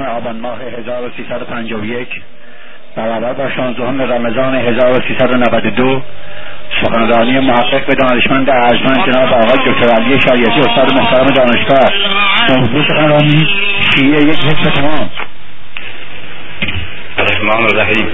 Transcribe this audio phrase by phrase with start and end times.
[0.00, 2.08] ششم آبان ماه 1351
[2.96, 3.82] برابر با 16
[4.14, 6.02] رمضان 1392
[6.82, 11.90] سخنرانی محقق به دانشمند ارجمند جناب آقای دکتر علی شریعتی استاد محترم دانشگاه.
[12.48, 13.46] موضوع سخنرانی
[13.94, 15.10] شیعه یک حزب تمام.
[17.18, 18.08] الرحمن الرحیم.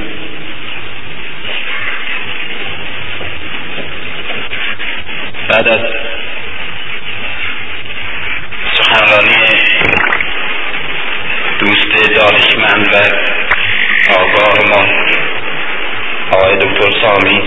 [5.50, 5.80] بعد از
[8.79, 9.35] سخنرانی
[12.02, 12.98] دانشمند و
[14.14, 14.82] آگاه ما.
[16.32, 17.42] آقای دکتر سامی.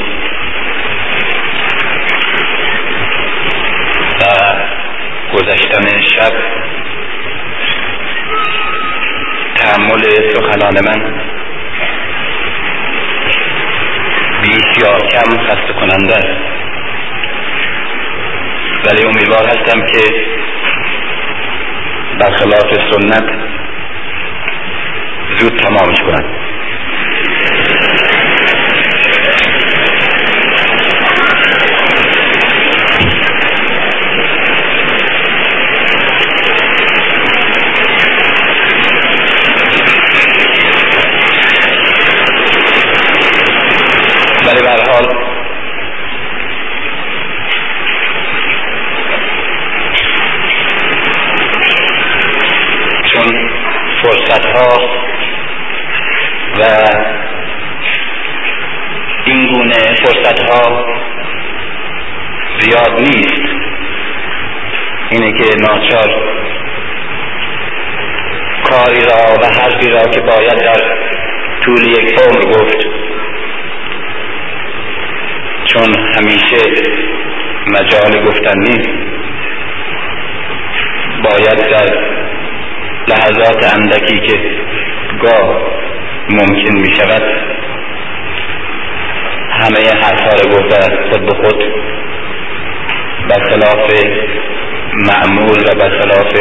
[4.20, 4.26] و
[5.34, 6.34] گذشتن شب.
[9.56, 11.14] تحمل سخنان من.
[14.42, 16.60] بیش کم خسته کننده است.
[18.86, 20.30] ولی امیدوار هستم که
[22.20, 23.49] برخلاف سنت
[25.40, 26.26] زود تمامش کنم
[44.48, 45.06] ولی به حال.
[53.06, 53.50] چون
[54.04, 54.99] فرصت ها
[56.60, 56.64] و
[59.26, 60.86] این گونه فرصت ها
[62.60, 63.42] زیاد نیست.
[65.12, 66.10] اینه که ناچار
[68.64, 70.82] کاری را و حرفی را که باید در
[71.62, 72.78] طول یک عمر گفت
[75.66, 76.82] چون همیشه
[77.68, 78.90] مجال گفتن نیست
[81.24, 81.98] باید در
[83.08, 84.40] لحظات اندکی که
[85.22, 85.79] گاه
[86.30, 87.22] ممکن می شود
[89.52, 91.64] همه حرفها را گفته خود به خود
[93.50, 93.92] خلاف
[95.08, 96.34] معمول و خلاف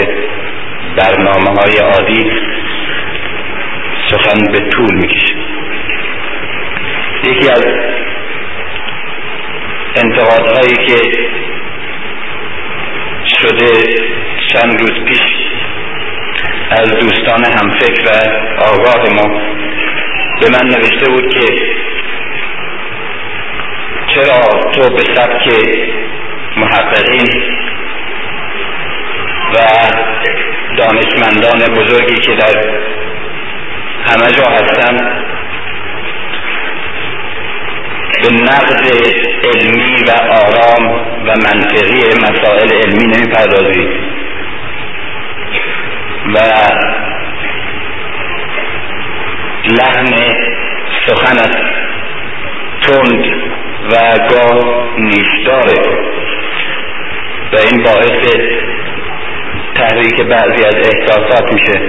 [0.96, 2.30] برنامه های عادی
[4.10, 5.34] سخن به طول می‌کشه
[7.24, 7.64] یکی از
[9.96, 10.96] انتقادهایی که
[13.40, 13.70] شده
[14.52, 15.20] چند روز پیش
[16.70, 18.10] از دوستان همفکر و
[18.62, 19.57] آگاه ما
[20.40, 21.46] به من نوشته بود که
[24.14, 25.48] چرا تو به سبک
[26.56, 27.28] محققین
[29.54, 29.56] و
[30.76, 32.78] دانشمندان بزرگی که در
[34.10, 35.00] همه جا هستند
[38.22, 38.82] به نقد
[39.44, 40.92] علمی و آرام
[41.26, 43.90] و منطقی مسائل علمی نمی‌پردازید.
[46.34, 46.38] و
[49.68, 50.32] لحن
[51.06, 51.56] سخنت
[52.82, 53.24] تند
[53.90, 53.94] و
[54.30, 55.98] گاه نیشداره.
[57.52, 58.36] و این باعث
[59.74, 61.80] تحریک بعضی از احساسات میشه.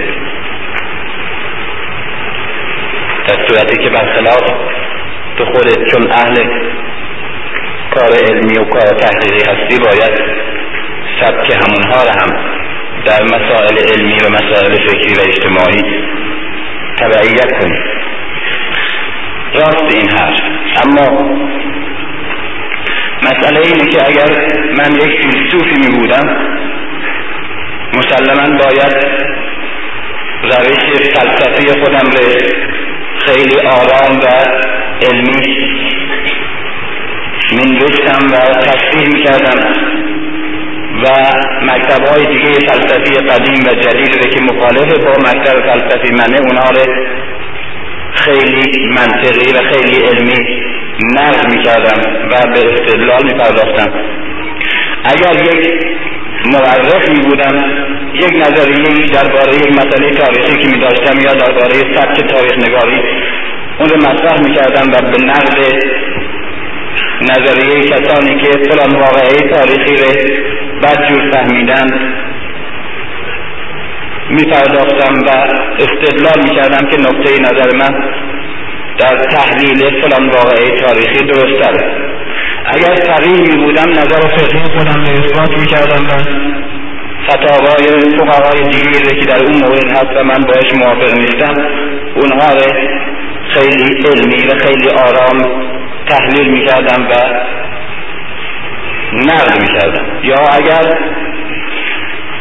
[3.26, 4.50] در صورتی که برخلاف
[5.38, 6.34] تو خودت چون اهل
[7.90, 10.40] کار علمی و کار تحقیقی هستی باید
[11.20, 12.60] سبک همونها را هم
[13.06, 16.04] در مسائل علمی و مسائل فکری و اجتماعی
[17.00, 17.78] تبعیت کنی.
[19.54, 20.40] راست این حرف.
[20.84, 21.06] اما
[23.22, 24.30] مسئله اینه که اگر
[24.76, 26.36] من یک فیلسوفی می بودم
[27.94, 29.06] مسلما باید
[30.42, 30.78] روش
[31.14, 32.28] فلسفی خودم رو
[33.18, 34.26] خیلی آرام و
[35.06, 35.70] علمی
[37.52, 39.89] مینوشتم و تصریح می‌کردم.
[41.02, 41.06] و
[41.62, 46.70] مکتب های دیگه فلسفی قدیم و جدید رو که مخالف با مکتب فلسفی منه اونا
[46.70, 46.94] رو
[48.14, 50.62] خیلی منطقی و خیلی علمی
[51.14, 52.00] نقد می‌کردم
[52.30, 53.92] و به استدلال میپرداختم.
[55.04, 55.86] اگر یک
[56.46, 57.54] مورخ می بودم
[58.14, 63.00] یک نظریه درباره یک مسئله تاریخی که می داشتم یا درباره سبک تاریخ نگاری
[63.78, 65.58] اون رو مطرح می کردم و به نقد
[67.22, 70.49] نظریه کسانی که فلان واقعه تاریخی رو
[70.82, 71.86] بدجور فهمیدن
[74.30, 75.30] می پرداختم و
[75.78, 78.04] استدلال می کردم که نقطه نظر من
[78.98, 82.10] در تحلیل فلان واقعه تاریخی درست داره
[82.66, 86.12] اگر فقیه می بودم نظر فقهی خودم رو اثبات می کردم و
[87.28, 91.54] فتاوای فقهای دیگری که در اون مورد هست و من باش موافق نیستم
[92.14, 92.48] اونها
[93.48, 95.38] خیلی علمی و خیلی آرام
[96.08, 97.14] تحلیل می کردم و
[99.12, 100.98] نقد می کردم یا اگر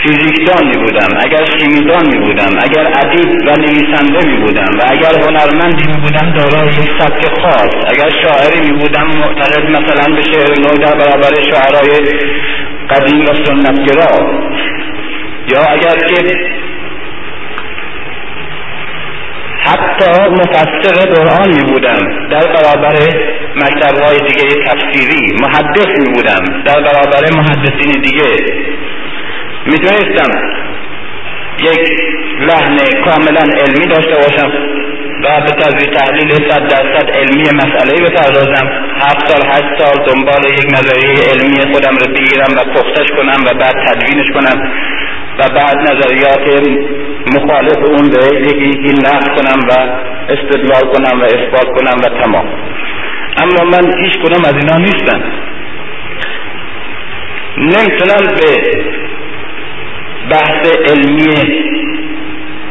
[0.04, 5.14] فیزیکدان می بودم اگر شیمیدان می بودم اگر ادیب و نویسنده می بودم و اگر
[5.24, 10.60] هنرمندی می بودم دارای یک سبک خاص اگر شاعری می بودم معتقد مثلا به شعر
[10.60, 11.90] نو در برابر شعرهای
[12.90, 14.40] قدیم و سنتگرا.
[15.54, 16.36] یا اگر که
[19.66, 22.30] حتی مفسر قرآن می بودم.
[22.30, 22.96] در برابر
[23.56, 26.64] مکتب های دیگه تفسیری محدث می بودم.
[26.66, 28.32] در برابر محدثین دیگه.
[29.66, 30.32] می‌تونستم
[31.60, 31.90] یک
[32.40, 34.52] لحن کاملا علمی داشته باشم
[35.24, 38.68] و به تجزیه تحلیل صد درصد علمی مسئله بپردازم.
[38.96, 43.60] هفت سال هشت سال دنبال یک نظریه علمی خودم رو بگیرم و پختش کنم و
[43.60, 44.72] بعد تدوینش کنم
[45.40, 46.64] و بعد نظریات
[47.36, 49.74] مخالف اون یکی نقد کنم و
[50.30, 52.48] استدلال کنم و اثبات کنم و تمام.
[53.38, 55.22] اما من هیچ کنم از اینا نیستم.
[57.58, 58.80] نمی‌تونم به
[60.30, 61.70] بحث علمی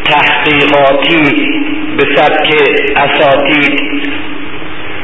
[0.04, 1.48] تحقیقاتی
[1.96, 2.54] به سبک
[2.96, 4.08] اساتید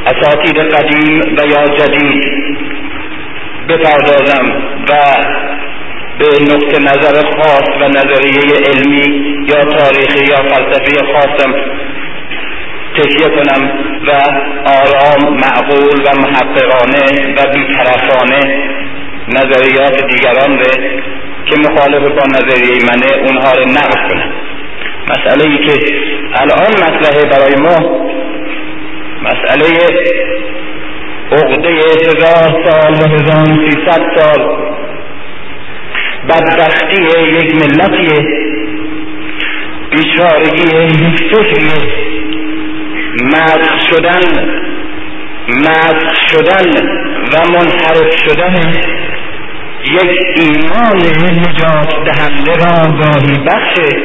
[0.06, 2.56] اساتید قدیم و یا جدید
[3.68, 4.44] بپردازم
[4.88, 4.92] و
[6.18, 11.54] به نقطه نظر خاص و نظریه علمی یا تاریخی یا فلسفی خاصم
[12.96, 13.70] تکیه کنم
[14.06, 14.10] و
[14.70, 18.40] آرام معقول و محققانه و بیطرفانه
[19.28, 20.66] نظریات دیگران به
[21.46, 24.32] که مخالف با نظریه منه اونها رو نقد کنم.
[25.10, 25.94] مسئله ای که
[26.34, 28.06] الان مسئله برای ما
[29.22, 29.66] مسئله
[31.32, 34.56] عقده هزار سال و هزار سیصد سال
[36.28, 37.02] بدبختی
[37.38, 38.26] یک ملتیه.
[39.90, 42.04] بیچارگی یک فکریه.
[43.22, 44.24] مسخ شدن
[45.48, 46.70] مسخ شدن
[47.32, 48.72] و منحرف شدن
[49.84, 53.96] یک ایمان نجات دهنده را گاهی بخشه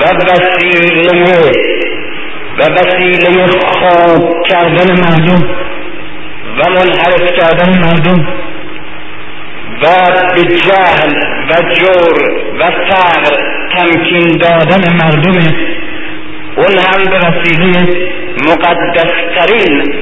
[0.00, 1.50] و وسیله
[2.58, 5.48] و وسیله خواب کردن مردم
[6.58, 8.26] و منحرف کردن مردم
[9.82, 9.86] و
[10.34, 11.12] به جهل
[11.50, 13.36] و جور و فقر
[13.76, 15.56] تمکین دادن مردم.
[16.56, 18.12] اون هم به وسیله
[18.48, 19.94] مقدسترین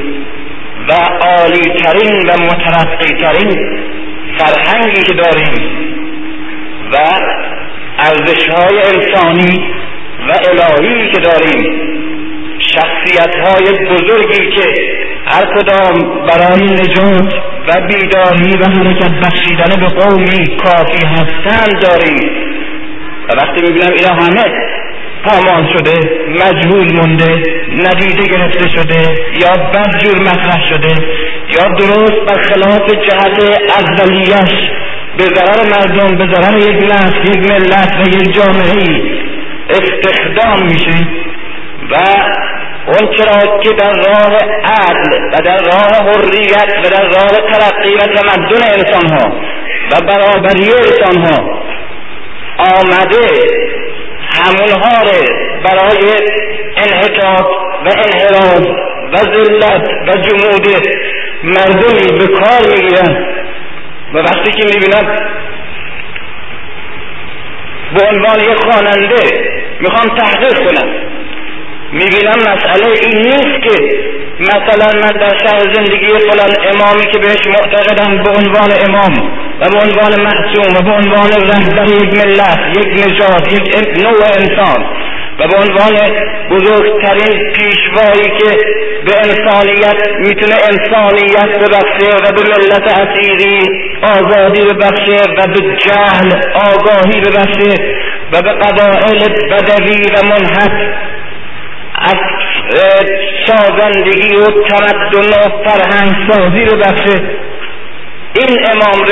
[0.89, 0.93] و
[1.27, 3.81] عالیترین و مترقیترین
[4.39, 5.55] فرهنگی که داریم
[6.93, 6.97] و
[7.99, 9.65] ارزش های انسانی
[10.29, 11.91] و الهی که داریم
[12.59, 14.75] شخصیت های بزرگی که
[15.27, 22.31] هر کدام برای نجات بیداری و حرکت بخشیدن به قومی کافی هستند داریم
[23.29, 24.45] و وقتی می‌بینم اینا همه
[25.25, 25.93] پامان شده
[26.29, 27.43] مجهول مونده
[27.77, 30.95] ندیده گرفته شده یا بدجور مطرح شده
[31.49, 34.71] یا درست برخلاف جهت اولیش
[35.19, 39.03] به ضرر مردم به ضرر یک نسل یک ملت و یک جامعه
[39.71, 41.07] استخدام میشه.
[41.91, 41.97] و
[42.87, 44.35] اون چرا که در راه
[44.65, 49.33] عدل و در راه حریت و در راه ترقی و تمدن انسان ها
[49.93, 51.61] و برابری انسان ها
[52.59, 53.27] آمده
[54.33, 55.05] همونها
[55.65, 56.13] برای
[56.77, 57.47] انحطاط
[57.85, 58.67] و انحراف
[59.13, 60.67] و ذلت و جمود
[61.45, 63.27] مردمی به کار می‌گیرن
[64.15, 65.17] و وقتی که می‌بینم
[67.95, 71.10] به عنوان یک خواننده می‌خوام تحقیق کنم
[71.93, 73.75] می‌بینم مسئله این نیست که
[74.41, 79.79] مثلا من در شهر زندگی فلان امامی که بهش معتقدم به عنوان امام و به
[79.79, 84.85] عنوان محسوم و به عنوان رهبر یک ملت یک نژاد یک نوع انسان
[85.39, 85.95] و به عنوان
[86.51, 88.57] بزرگترین پیشوایی که
[89.07, 93.61] به انسانیت می‌تونه انسانیت ببخشه و به ملت اسیری
[94.03, 97.83] آزادی ببخشه و به جهل آگاهی ببخشه
[98.33, 99.19] و به قبائل
[99.51, 101.11] بدوی و منحط
[102.01, 102.17] از
[103.47, 107.23] سازندگی و تمدن و فرهنگ سازی ببخشه
[108.35, 109.07] این امام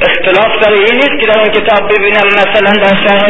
[0.00, 3.28] اختلاف سر این نیست که در اون کتاب ببینم مثلا در شهر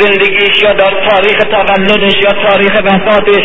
[0.00, 3.44] زندگیش یا در تاریخ تولدش یا تاریخ وفاتش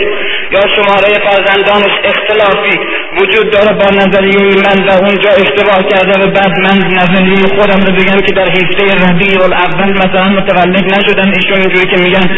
[0.51, 2.79] یا شماره فرزندانش اختلافی.
[3.17, 7.93] وجود داره با نظریه من و اونجا اشتباه کرده و بعد من نظریه خودم رو
[7.93, 12.29] بگم که در حیفته ربیع الاول مثلا متولد نشدم ایشون اینجوری که میگن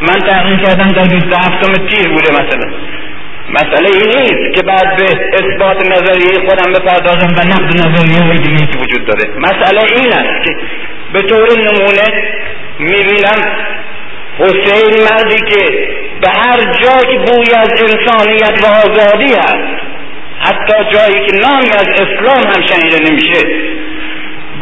[0.00, 2.70] من تحقیق کردم در 27 تیر بوده مثلا.
[3.54, 8.78] مسئله این نیست که بعد به اثبات نظریه خودم بپردازم و نقد نظریه دیگه که
[8.78, 9.30] وجود داره.
[9.38, 10.56] مسئله این است که
[11.12, 12.06] به طور نمونه
[12.78, 13.40] می‌بینم
[14.38, 15.88] حسین مردی که
[16.20, 19.89] به هر جا که بوی از انسانیت و آزادی هست
[20.40, 23.40] حتی جایی که نامی از اسلام هم شنیده نمیشه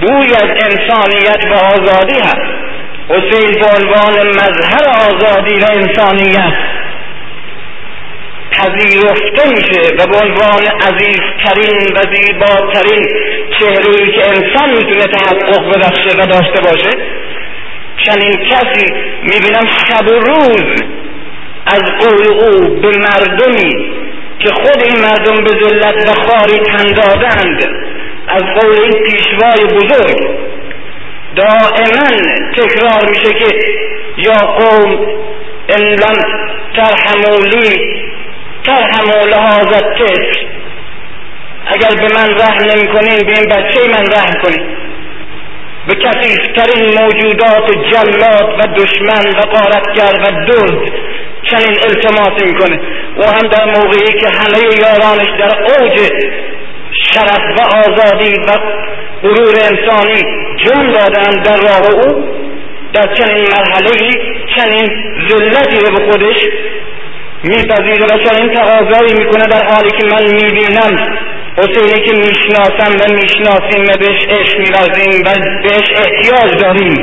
[0.00, 2.68] بوی از انسانیت و آزادی هست.
[3.08, 6.52] حسین به عنوان مظهر آزادی و انسانیت
[8.50, 13.06] پذیرفته میشه و به عنوان عزیزترین و زیباترین
[13.58, 16.90] چهره که انسان می‌تونه تحقق ببخشه و داشته باشه.
[17.96, 18.86] چنین کسی
[19.22, 20.82] می‌بینم شب و روز
[21.66, 23.97] از قول او به مردمی
[24.38, 27.64] که خود این مردم به ذلت و خاری تن دادند.
[28.28, 30.30] از قول این پیشوای بزرگ
[31.36, 32.06] دائما
[32.56, 33.58] تکرار میشه که
[34.16, 35.06] یا قوم
[35.68, 36.22] ان لم
[36.76, 38.02] ترحمولی
[38.64, 40.46] ترحموا لهذا الطفل.
[41.66, 44.66] اگر به من رحم نمی کنین به این بچه من رحم کنین.
[45.86, 50.92] به کسیفترین موجودات جلاد و دشمن و قارتگر و دزد
[51.42, 52.80] چنین التماس می‌کنه.
[53.18, 55.98] و هم در موقعی که همه یارانش در اوج
[56.92, 58.52] شرف و آزادی و
[59.22, 60.22] غرور انسانی
[60.64, 62.24] جان دادن در راه او
[62.92, 64.10] در چنین مرحله
[64.56, 64.90] چنین
[65.30, 66.36] ذلتی رو به خودش
[67.44, 71.18] میپذیره و چنین تقاضایی می‌کنه در حالی که من می‌بینم.
[71.56, 75.30] حسینی که می‌شناسم و می‌شناسیم و بهش عشق میورزیم و
[75.62, 76.94] بهش احتیاج داریم.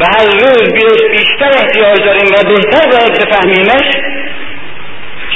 [0.00, 3.96] و هر روز بهش بیشتر احتیاج داریم و بهتر باید بفهمیمش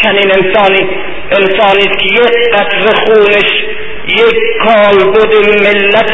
[0.02, 0.88] چنین انسانی
[1.30, 3.64] انسانی که یک قطر خونش
[4.08, 6.12] یک کالبد ملت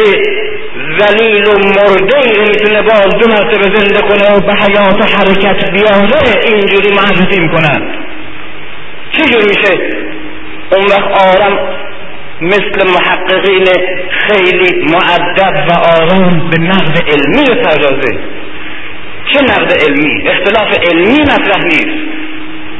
[0.99, 6.47] زلیل و مرده ای می‌تونه باز دو مرتبه زنده کنه و به حیات حرکت بیاره
[6.47, 7.95] اینجوری معرفی می‌کنن.
[9.13, 9.79] چجور میشه؟
[10.73, 11.59] اون وقت آرام
[12.41, 13.65] مثل محققین
[14.11, 18.19] خیلی معدب و آرام به نقد علمی پردازه
[19.33, 22.19] چه نقد علمی؟ اختلاف علمی مطرح نیست.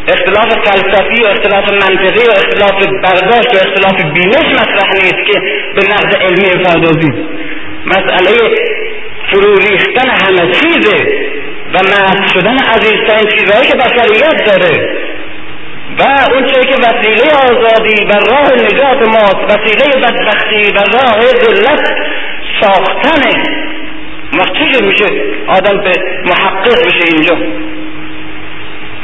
[0.09, 5.41] اختلاف فلسفی و اختلاف منطقی و اختلاف برداشت و اختلاف بینش مطرح نیست که
[5.75, 7.29] به نقد علمی پردازیم
[7.87, 8.55] مسئله
[9.31, 11.29] فرو ریختن همه چیزه
[11.75, 14.99] و محض شدن عزیزترین چیزهایی که بشریت داره.
[15.99, 21.93] و اون چیزی که وسیله آزادی و راه نجات ماست وسیله بدبختی و راه ذلت
[22.61, 23.68] ساختنه.
[24.33, 25.05] چجور میشه
[25.47, 25.93] آدم به
[26.25, 27.37] محقق میشه اینجا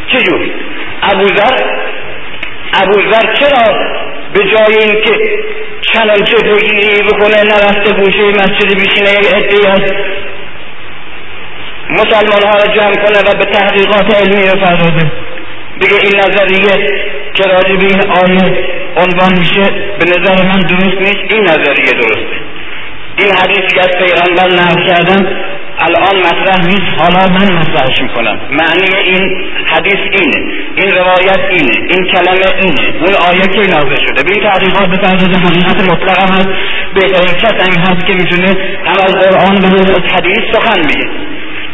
[0.07, 0.51] چجور
[1.03, 1.57] ابوذر
[2.75, 3.79] ابوذر چرا
[4.35, 5.45] به جای اینکه
[5.81, 9.93] چنان جبهگیری بکنه نرفته گوشه مسجد بیشینه یک عده از
[11.91, 15.13] مسلمان ها را جمع کنه و به تحقیقات علمی بپردازه
[15.81, 16.89] بگه این نظریه
[17.35, 18.65] که راجع به این آیه
[18.97, 19.63] عنوان میشه
[19.99, 22.44] به نظر من درست نیست این نظریه درسته
[23.19, 25.27] این حدیثی که از پیغمبر نقل کردن
[25.79, 26.91] الان مطرح نیست.
[26.99, 28.41] حالا من مطرحش می‌کنم.
[28.51, 30.41] معنی این حدیث اینه.
[30.77, 31.77] این روایت اینه.
[31.89, 32.85] این کلمه اینه.
[33.03, 34.23] اون آیه که نازل شده.
[34.23, 36.49] به این تحقیقات به طرز حقیقت مطلق هم هست.
[36.95, 38.49] بهترین کس این هست که می‌تونه
[38.85, 41.09] هم از قرآن و از حدیث سخن میگه.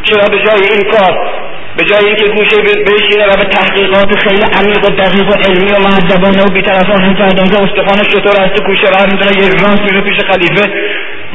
[0.02, 1.30] چرا؟ به جای این کار.
[1.76, 5.78] به جای اینکه گوشه بشینه و به تحقیقات خیلی عمیق و دقیق و علمی و
[5.78, 10.72] معدبانه و بیطرفانه پردازه استخوانش چطور از تو کوشه برمیداره یک راست میره پیش خلیفه.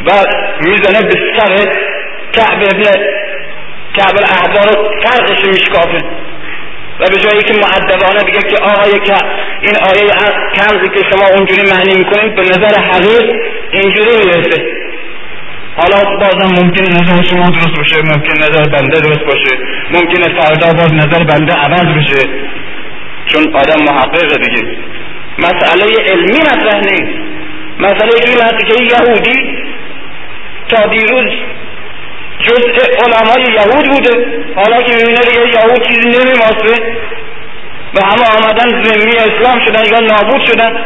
[0.06, 0.12] و
[0.62, 1.56] می‌زنه به سر
[2.32, 2.84] کعب ابن
[3.94, 5.98] کعب الاحبار فرقش میشکافه.
[7.00, 8.92] و به جایی که معدبانه بگه که آقای
[9.62, 10.12] این آیه
[10.56, 13.36] کنزی که شما اونجوری معنی می‌کنید به نظر حقیق
[13.72, 14.64] اینجوری می‌رسه.
[15.78, 19.58] حالا بازم ممکنه نظر شما درست باشه ممکن نظر بنده درست باشه
[19.92, 22.30] ممکنه فردا باز نظر بنده عوض بشه.
[23.26, 24.78] چون آدم محققه دیگه.
[25.40, 27.20] مسئله علمی مطرح نیست.
[27.80, 29.58] مسئله این که یهودی
[30.70, 31.32] تا دیروز
[32.40, 34.44] جزء علمای یهود بوده.
[34.56, 36.84] حالا که می‌بینه دیگه یهود چیزی نمیماسه
[37.94, 40.78] و همه آمدن زمینی اسلام شدن یا نابود شدن.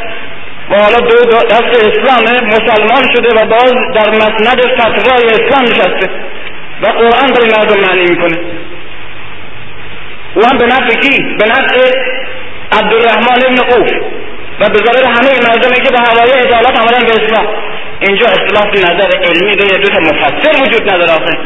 [0.69, 6.09] و حالا دو دست اسلام مسلمان شده و باز در مسند فتوای اسلام نشسته.
[6.81, 8.39] و قرآن داری مردم معنی می‌کنه.
[10.35, 11.91] او هم به نفع کی؟ به نفع
[12.71, 13.91] عبدالرحمن ابن قوف
[14.59, 17.47] و به ظاهر همه مردمی که به هوای عدالت آمدن به اسلام.
[18.01, 21.37] اینجا اختلاف نظر علمی به دو تا مفسر وجود نداره آخه.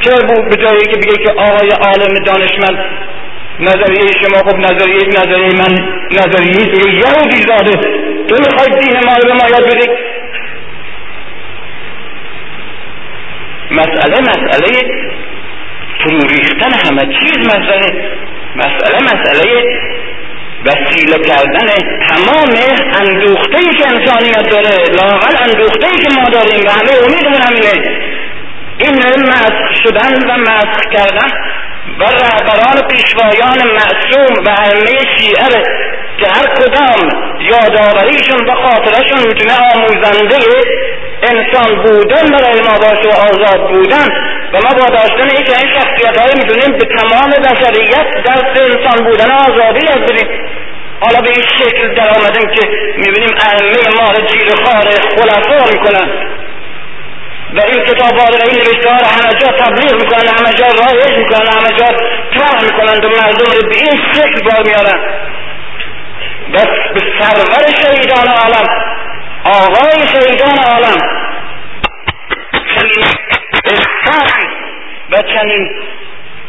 [0.00, 2.78] چرا بود به جایی که بگه که آقای عالم دانشمند
[3.60, 7.72] نظریه شما خب نظریه نظریه من نظریه که یهودی زاده.
[8.28, 9.88] تو می‌خوای دین ما رو به ما یاد بدی؟
[13.70, 14.90] مسئله مسئله
[16.00, 18.10] فرو ریختن همه چیز مسئله.
[18.56, 19.64] مسئله مسئله
[20.66, 21.68] وسیله کردن
[22.08, 22.54] تمام
[23.00, 28.06] اندوخته ای که انسانیت داره لاقل اندوخته ای که ما داریم و همه امیدمون همینه.
[28.78, 31.30] این مسخ شدن و مسخ کردن
[31.98, 35.62] و رهبران پیشوایان معصوم و همه شیعه
[36.18, 37.08] که هر کدام
[37.40, 40.36] یادآوریشون و خاطرشون می‌تونه آموزنده
[41.22, 44.08] انسان بودن برای ما باشه و آزاد بودن
[44.52, 49.30] و ما با داشتن این این شخصیت های می‌تونیم به تمام بشریت دست انسان بودن
[49.30, 50.28] آزادی یاد بدیم.
[51.00, 54.86] حالا به این شکل در آمدیم که می‌بینیم ائمه ما رو جیر خار
[55.16, 56.08] خلفا می‌کنن.
[57.54, 61.18] و این کتاب و این نوشته ها رو همه جا تبلیغ می‌کنن همه جا رایج
[61.18, 61.86] می‌کنن همه جا
[62.34, 65.00] طرح می‌کنند و مردم رو به این شکل بار میارن
[66.54, 68.66] بس به سرور شهیدان عالم
[69.44, 71.26] آقای شهیدان عالم.
[74.06, 74.46] احساسی
[75.10, 75.70] و چنین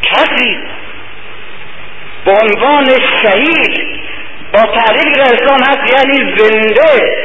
[0.03, 0.57] کسی
[2.25, 3.99] به عنوان شهید
[4.53, 7.17] با تعریف اسلام هست یعنی زنده.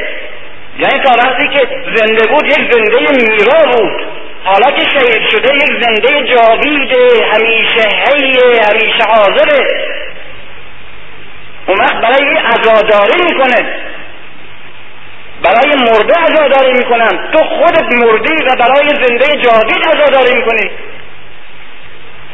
[0.79, 4.01] یعنی تا وقتی که زنده بود یک زنده میرا بود.
[4.43, 9.67] حالا که شهید شده یک زنده جاویده همیشه هیه همیشه حاضره
[11.67, 13.75] اون وقت برای عزاداری می‌کنه.
[15.43, 20.71] برای مرده عزاداری می‌کنن تو خودت مردی و برای زنده جاوید عزاداری می‌کنی.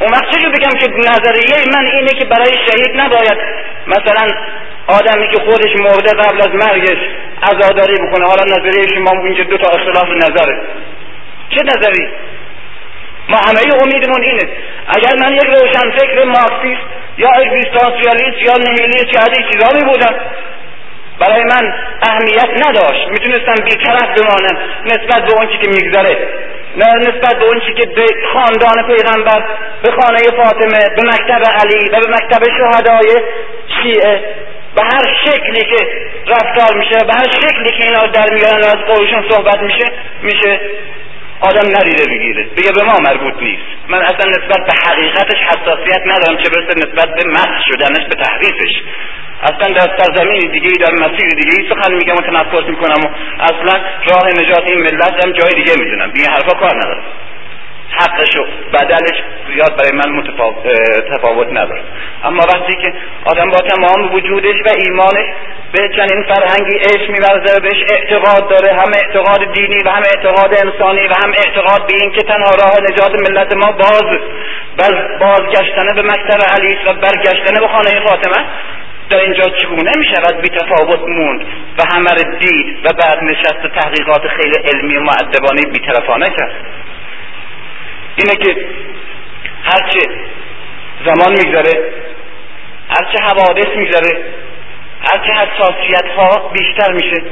[0.00, 3.38] اون وقت چجور بگم که نظریه من اینه که برای شهید نباید
[3.86, 4.28] مثلا
[4.86, 6.98] آدمی که خودش مرده قبل از مرگش
[7.42, 8.26] عزاداری بکنه.
[8.26, 10.60] حالا نظریه شما اینجا دو تا اختلاف نظره.
[11.50, 12.08] چه نظری؟
[13.28, 14.48] ما همه امیدمون اینه.
[14.86, 16.86] اگر من یک روشن فکر مارکسیست
[17.18, 20.14] یا اگزیستانسیالیست یا نهیلیست یا از این می بودم
[21.20, 23.08] برای من اهمیت نداشت.
[23.08, 26.28] می‌تونستم بیطرف بمانم نسبت به اون که میگذره
[26.76, 29.44] نسبت به اون که به خاندان پیغمبر
[29.82, 33.22] به خانه فاطمه به مکتب علی و به مکتب شهدای
[33.82, 34.20] شیعه.
[34.74, 35.86] به هر شکلی که
[36.26, 39.84] رفتار میشه به هر شکلی که اینا در میارن از قولشون صحبت میشه
[40.22, 40.60] میشه
[41.40, 42.42] آدم نریده بگیره.
[42.56, 43.62] بگه به ما مربوط نیست.
[43.88, 48.82] من اصلا نسبت به حقیقتش حساسیت ندارم چه برسه نسبت به مس شدنش به تحریفش.
[49.42, 53.08] اصلا در سرزمین دیگه در مسیر دیگه ای سخن میگم و تنفس می‌کنم و
[53.40, 53.80] اصلا
[54.10, 56.10] راه نجات این ملت هم جای دیگه می‌دونم.
[56.10, 57.02] دیگه حرفا کار ندارم.
[58.00, 59.22] حقش و بدلش
[59.54, 60.24] زیاد برای من
[61.12, 61.82] تفاوت نداره.
[62.24, 62.92] اما وقتی که
[63.24, 65.26] آدم با تمام وجودش و ایمانش
[65.72, 71.06] به چنین فرهنگی عشق میورزه بهش اعتقاد داره هم اعتقاد دینی و هم اعتقاد انسانی
[71.08, 74.18] و هم اعتقاد به این که تنها راه نجات ملت ما باز
[74.78, 78.46] بل بازگشتن به مکتب علی و برگشتن به خانه فاطمه
[79.10, 81.40] در اینجا چگونه می شود بی تفاوت موند
[81.78, 86.52] و همه دید و بعد نشست تحقیقات خیلی علمی و معدبانه بیطرفانه کرد؟
[88.20, 88.66] اینه که
[89.64, 90.00] هرچه
[91.04, 91.92] زمان میگذره
[92.88, 94.24] هرچه حوادث میگذره
[95.12, 97.22] هرچه حساسیت ها بیشتر میشه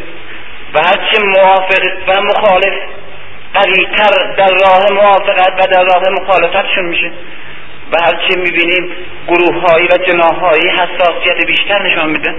[0.75, 2.75] و هرچه موافق و مخالف
[3.55, 7.13] قویتر در راه موافقت و در راه مخالفتشون میشه
[7.93, 8.91] و هرچه می‌بینیم
[9.29, 12.35] گروه هایی و جناهایی حساسیت بیشتر نشان میده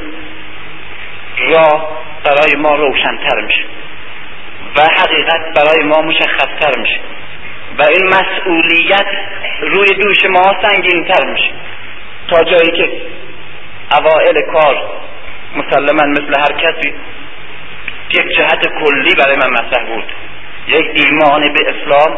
[1.37, 1.89] راه
[2.23, 3.63] برای ما روشنتر میشه
[4.75, 6.99] و حقیقت برای ما مشخصتر میشه.
[7.77, 9.07] و این مسئولیت
[9.61, 11.51] روی دوش ما سنگینتر میشه.
[12.27, 13.01] تا جایی که
[13.99, 14.77] اوائل کار
[15.55, 16.93] مسلما مثل هر کسی
[18.09, 20.11] یک جهت کلی برای من مطرح بود.
[20.67, 22.17] یک ایمانی به اسلام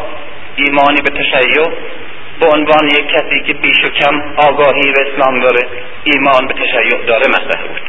[0.56, 1.64] ایمانی به تشیع
[2.40, 5.62] به عنوان یک کسی که بیش و کم آگاهی به اسلام داره
[6.04, 7.82] ایمان به تشیع داره مطرح بود.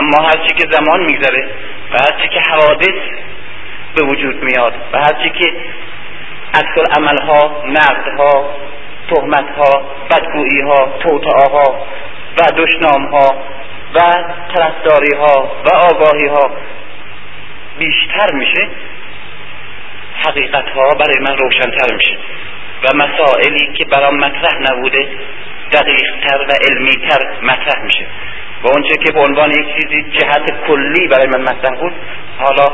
[0.00, 1.48] اما هرچی که زمان میگذره
[1.92, 2.98] و هرچی که حوادث
[3.96, 5.52] به وجود میاد و هرچی که
[6.54, 8.50] عکس عملها نقدها
[9.10, 11.86] تهمتها بدگوییها توطعاها
[12.38, 13.36] و دشنامها
[13.94, 13.98] و
[14.54, 16.50] طرفداری ها و آگاهی ها
[17.78, 18.68] بیشتر میشه
[20.24, 22.16] حقیقت ها برای من روشنتر میشه
[22.84, 25.08] و مسائلی که برام مطرح نبوده
[25.72, 28.06] دقیقتر و علمیتر مطرح میشه.
[28.62, 31.92] و اونچه که به عنوان یک چیزی جهت کلی برای من مطرح بود
[32.38, 32.66] حالا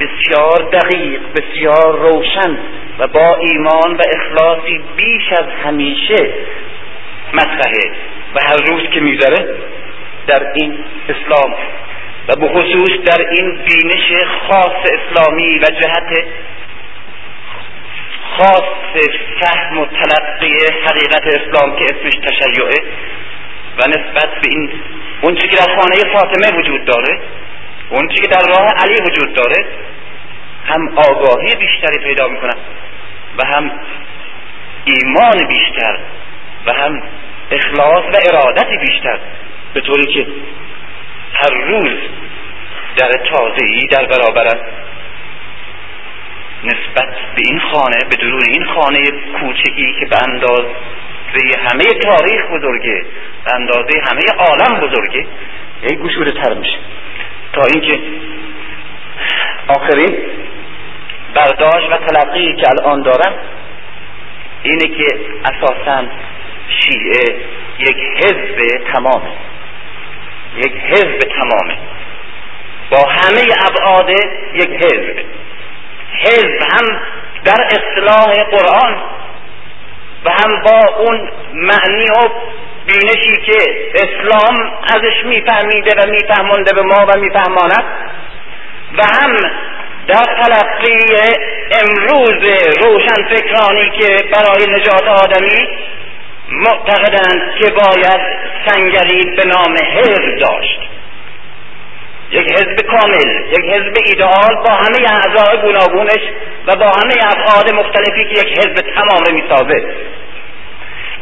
[0.00, 2.58] بسیار دقیق بسیار روشن
[3.00, 6.30] و با ایمان و اخلاصی بیش از همیشه
[7.32, 7.92] مطرحه
[8.34, 9.54] و هر روز که می‌ذاره
[10.26, 11.54] در این اسلام
[12.28, 16.24] و به خصوص در این بینش خاص اسلامی و جهت
[18.36, 18.62] خاص
[19.40, 22.92] فهم و تلقی حقیقت اسلام که اسمش تشیعه
[23.78, 24.70] و نسبت به این
[25.20, 27.20] اون که در خانه فاطمه وجود داره
[27.90, 29.64] اون که در راه علی وجود داره
[30.64, 32.56] هم آگاهی بیشتری پیدا می‌کنن
[33.40, 33.70] و هم
[34.84, 35.98] ایمان بیشتر
[36.66, 37.02] و هم
[37.50, 39.18] اخلاص و ارادت بیشتر.
[39.74, 40.26] به طوری که
[41.34, 41.98] هر روز
[42.96, 44.60] در تازه ای در برابرم
[46.64, 49.04] نسبت به این خانه به درون این خانه
[49.40, 50.64] کوچکی که به انداز
[51.58, 53.04] همه تاریخ بزرگه
[53.44, 55.26] به اندازه همه عالم بزرگه
[55.82, 56.78] یک گشوده تر میشه.
[57.52, 58.00] تا اینکه
[59.68, 60.18] آخرین
[61.34, 63.34] برداشت و تلقی که الان دارم
[64.62, 65.06] اینه که
[65.44, 66.04] اساسا
[66.68, 67.40] شیعه
[67.78, 69.30] یک حزب تمامه.
[70.56, 71.78] یک حزب تمامه.
[72.90, 74.10] با همه ابعاد
[74.54, 75.24] یک حزب.
[76.12, 77.00] حزب هم
[77.44, 79.02] در اصطلاح قرآن
[80.24, 82.28] و هم با اون معنی و
[82.86, 87.84] بینشی که اسلام ازش میفهمیده و میفهمانده به ما و میفهماند
[88.98, 89.36] و هم
[90.10, 90.96] در تلقی
[91.80, 95.68] امروز روشن فکرانی که برای نجات آدمی
[96.48, 98.20] معتقدند که باید
[98.66, 100.80] سنگری به نام حزب داشت.
[102.30, 106.22] یک حزب کامل یک حزب ایدئال با همه اعضای گوناگونش
[106.66, 109.94] و با همه ابعاد مختلفی که یک حزب تمام می‌سازه.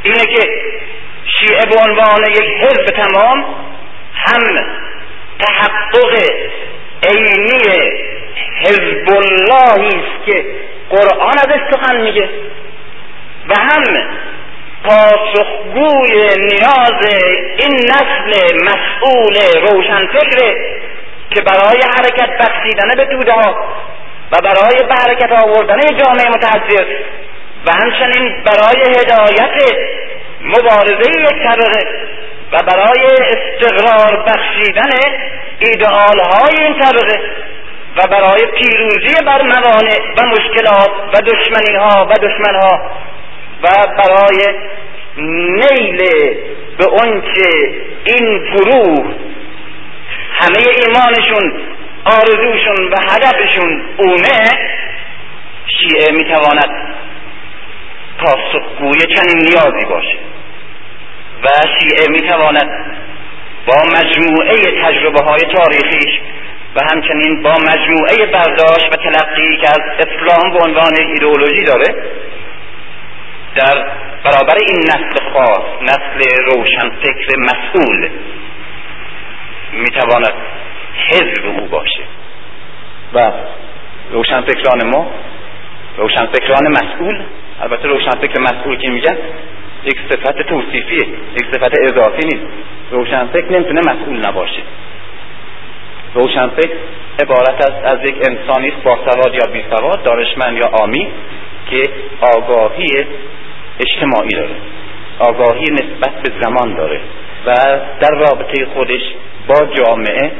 [0.02, 0.50] اینه که
[1.38, 3.44] شیعه به عنوان یک حزب تمام
[4.14, 4.56] هم
[5.38, 6.22] تحقق
[7.02, 8.17] عینی
[8.60, 10.44] حزب اللهی است که
[10.90, 12.28] قرآن ازش سخن میگه
[13.48, 13.84] و هم
[14.84, 17.00] پاسخگوی نیاز
[17.58, 20.78] این نسل مسئول روشنفکره
[21.30, 23.56] که برای حرکت بخشیدن به توده ها
[24.32, 26.86] و برای به حرکت آوردن جامعه متحضر
[27.66, 29.76] و همچنین برای هدایت
[30.40, 32.08] مبارزه یک طبقه
[32.52, 34.90] و برای استقرار بخشیدن
[35.58, 37.20] ایدئال های این طبقه
[37.98, 42.90] و برای پیروزی بر موانع و مشکلات و دشمنی ها و دشمن ها
[43.62, 44.54] و برای
[45.18, 45.98] نیل
[46.78, 46.86] به
[47.34, 49.14] که این گروه
[50.32, 51.52] همه ایمانشون
[52.04, 54.48] آرزوشون و هدفشون اونه
[55.66, 56.88] شیعه می‌تواند
[58.18, 60.18] پاسخگوی چنین نیازی باشه
[61.44, 61.48] و
[61.80, 62.70] شیعه می‌تواند
[63.66, 66.20] با مجموعه تجربه های تاریخیش
[66.78, 71.94] و همچنین با مجموعه برداشت و تلقی که از اسلام به عنوان ایدئولوژی داره.
[73.56, 73.90] در
[74.24, 78.08] برابر این نسل خاص نسل روشن فکر مسئول
[79.72, 80.32] می‌تواند
[81.10, 82.02] حزب او باشه.
[83.14, 83.32] و
[84.10, 85.10] روشن فکران ما
[85.96, 87.22] روشن فکران مسئول.
[87.62, 89.16] البته روشن فکر مسئول که میگن
[89.84, 92.46] یک صفت توصیفیه یک صفت اضافی نیست.
[92.90, 94.62] روشن فکر نمی‌تونه مسئول نباشه.
[96.14, 96.76] روشن فکر
[97.22, 101.08] عبارت است از یک انسانی با سواد یا بی سواد دانشمند یا آمی
[101.70, 101.82] که
[102.20, 103.06] آگاهی
[103.80, 104.54] اجتماعی داره.
[105.18, 107.00] آگاهی نسبت به زمان داره.
[107.46, 107.54] و
[108.00, 109.02] در رابطه خودش
[109.48, 110.32] با جامعه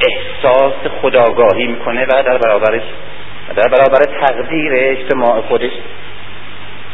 [0.00, 2.82] احساس خداگاهی می‌کنه و در برابرش
[3.56, 5.72] در برابر تقدیر اجتماع خودش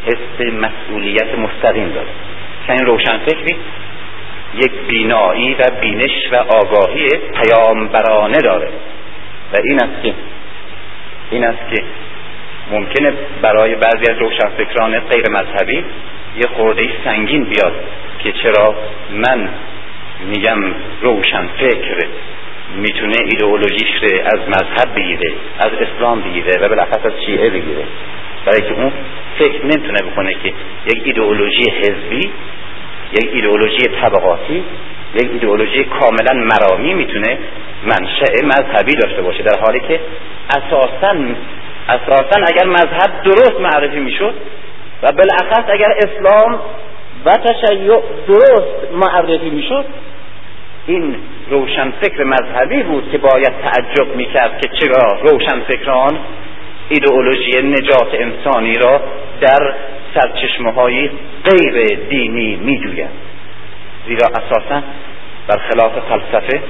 [0.07, 2.09] حس مسئولیت مستقیم داره.
[2.67, 3.57] چنین روشن فکری
[4.57, 8.69] یک بینایی و بینش و آگاهی پیامبرانه داره.
[9.53, 10.15] و این است که
[11.31, 11.83] این است که
[12.71, 15.85] ممکنه برای بعضی از روشنفکران غیر مذهبی
[16.37, 17.73] یه خورده سنگین بیاد
[18.19, 18.75] که چرا
[19.11, 19.49] من
[20.29, 20.59] میگم
[21.03, 22.07] روشن فکر
[22.77, 27.85] می‌تونه ایدئولوژیش رو از مذهب بگیره از اسلام بگیره و بالاخص از شیعه بگیره.
[28.47, 28.93] برای که اون
[29.39, 30.53] فکر نمی‌تونه بکنه که
[30.87, 32.31] یک ایدئولوژی حزبی
[33.13, 34.65] یک ایدئولوژی طبقاتی
[35.15, 37.39] یک ایدئولوژی کاملا مرامی می‌تونه
[37.87, 40.01] منشأ مذهبی داشته باشه در حالی که
[40.51, 41.17] اساسا
[41.89, 44.35] اساسا اگر مذهب درست معرفی می‌شد
[45.03, 46.61] و بالاخص اگر اسلام
[47.25, 49.85] و تشیع درست معرفی می‌شد
[50.87, 51.17] این
[51.51, 56.19] روشن فکر مذهبی بود که باید تعجب می‌کرد که چرا روشن فکران
[56.89, 59.01] ایدئولوژی نجات انسانی را
[59.41, 59.75] در
[60.17, 61.11] سرچشمه های
[61.45, 63.11] غیر دینی میجویند
[64.07, 64.83] زیرا اساسا
[65.49, 66.61] برخلاف فلسفه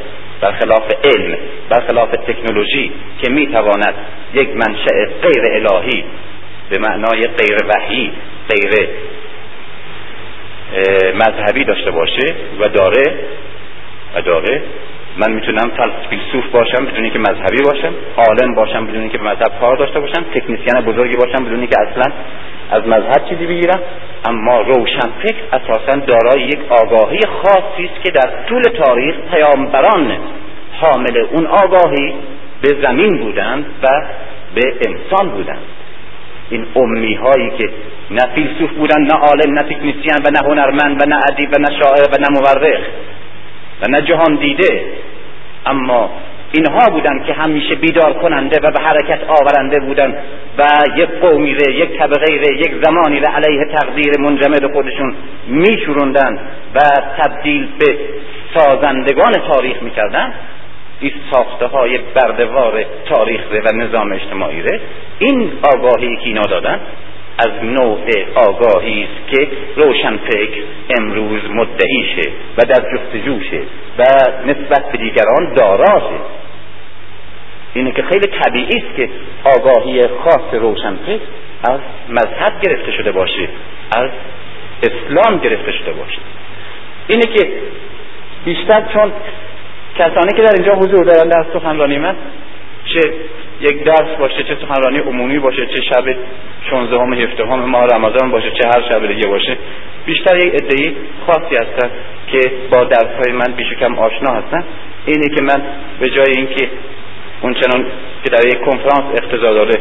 [0.41, 1.39] برخلاف علم
[1.71, 3.95] برخلاف تکنولوژی که می‌تواند
[4.35, 6.05] یک منشأ غیر الهی
[6.71, 8.13] به معنای غیر وحی
[8.49, 8.89] غیر
[11.15, 13.15] مذهبی داشته باشه و داره
[14.15, 14.63] و داره
[15.19, 15.71] من می‌تونم
[16.11, 20.25] فیلسوف باشم بدون که مذهبی باشم عالم باشم بدون که به مذهب کار داشته باشم
[20.35, 22.13] تکنیسیان بزرگی باشم بدون که اصلا
[22.71, 23.81] از مذهب چیزی بگیرم.
[24.29, 30.17] اما روشن فکر اساسا دارای یک آگاهی خاصی است که در طول تاریخ پیامبران
[30.73, 32.15] حامل اون آگاهی
[32.63, 33.89] به زمین بودند و
[34.55, 35.63] به انسان بودند.
[36.51, 37.71] این امی هایی که
[38.11, 41.69] نه فیلسوف بودن نه عالم نه تکنیسیان و نه هنرمند و نه ادیب و نه
[41.83, 42.81] شاعر و نه مورخ
[43.83, 44.85] و نه جهان دیده
[45.67, 46.11] اما
[46.53, 50.15] اینها بودن که همیشه بیدار کننده و به حرکت آورنده بودن
[50.59, 50.65] و
[50.97, 55.15] یک قومی ره یک طبقه ره یک زمانی ره علیه تقدیر منجمد خودشون
[55.47, 56.39] میشوروندن
[56.75, 56.81] و
[57.19, 57.99] تبدیل به
[58.55, 60.33] سازندگان تاریخ می‌کردن.
[61.01, 64.81] این ساخته های بردوار تاریخ ره و نظام اجتماعی ره
[65.19, 66.81] این آگاهی که اینا دادن
[67.39, 68.01] از نوع
[68.35, 70.63] آگاهی است که روشنفکر
[70.99, 73.61] امروز مدعیشه و در جستجوشه
[73.99, 74.05] و
[74.47, 76.21] نسبت به دیگران داراشه
[77.75, 79.09] اینه که خیلی طبیعی است که
[79.45, 81.21] آگاهی خاص روشنفکر
[81.71, 83.49] از مذهب گرفته شده باشه
[83.97, 84.11] از
[84.83, 86.19] اسلام گرفته شده باشه.
[87.09, 87.49] اینه که
[88.45, 89.13] بیشتر چون
[89.99, 92.17] کسانی که در اینجا حضور دارن در سخنرانی من
[92.85, 93.01] چه
[93.61, 96.05] یک درس باشه چه سخنرانی عمومی باشه چه شب
[96.71, 99.57] 16 هم 17 هم ماه رمضان باشه چه هر شب دیگه باشه.
[100.07, 101.91] بیشتر یک ادعی خاصی هستن
[102.33, 102.41] که
[102.71, 104.65] با درس های من بیش کم آشنا هستن.
[105.07, 105.63] اینه که من
[106.01, 106.69] به جای اینکه
[107.43, 107.87] اونچنان
[108.25, 109.81] که در یک کنفرانس اقتضا داره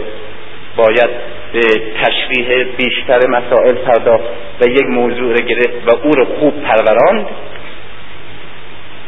[0.76, 1.10] باید
[1.54, 1.62] به
[2.02, 4.24] تشریح بیشتر مسائل پرداخت
[4.62, 7.26] و یک موضوع را گرفت و او رو خوب پروراند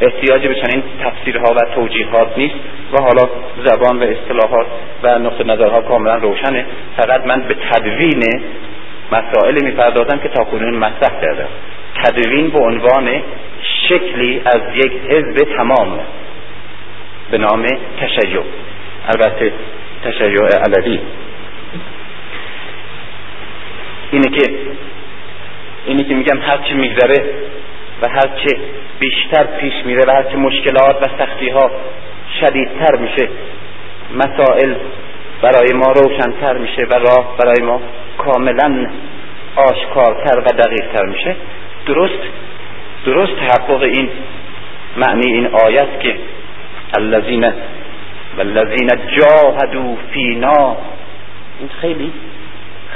[0.01, 2.55] احتیاج به چنین تفسیرها و توجیهات نیست
[2.93, 3.29] و حالا
[3.65, 4.67] زبان و اصطلاحات
[5.03, 6.65] و نقطه نظرها کاملا روشنه.
[6.97, 8.23] فقط من به تدوین
[9.11, 11.47] مسائل می‌پردازم که تاکنون مطرح کردم.
[12.03, 13.09] تدوین به عنوان
[13.89, 15.99] شکلی از یک حزب تمام
[17.31, 17.65] به نام
[18.01, 18.41] تشیع.
[19.07, 19.53] البته
[20.03, 20.99] تشیع علوی
[24.11, 24.53] اینه که
[25.85, 27.25] اینه که میگم هر چی میگذره
[28.01, 28.57] و هر چه
[28.99, 31.71] بیشتر پیش میره و هر چه مشکلات و سختی ها
[32.39, 33.29] شدیدتر میشه
[34.15, 34.75] مسائل
[35.41, 37.81] برای ما روشنتر میشه و راه برای ما
[38.17, 38.87] کاملا
[39.55, 41.35] آشکارتر و دقیقتر میشه.
[41.85, 42.19] درست
[43.05, 44.09] درست تحقق این
[44.97, 46.15] معنی این آیت که
[46.97, 47.53] الذین
[48.37, 50.77] والذین جاهدوا فینا.
[51.59, 52.11] این خیلی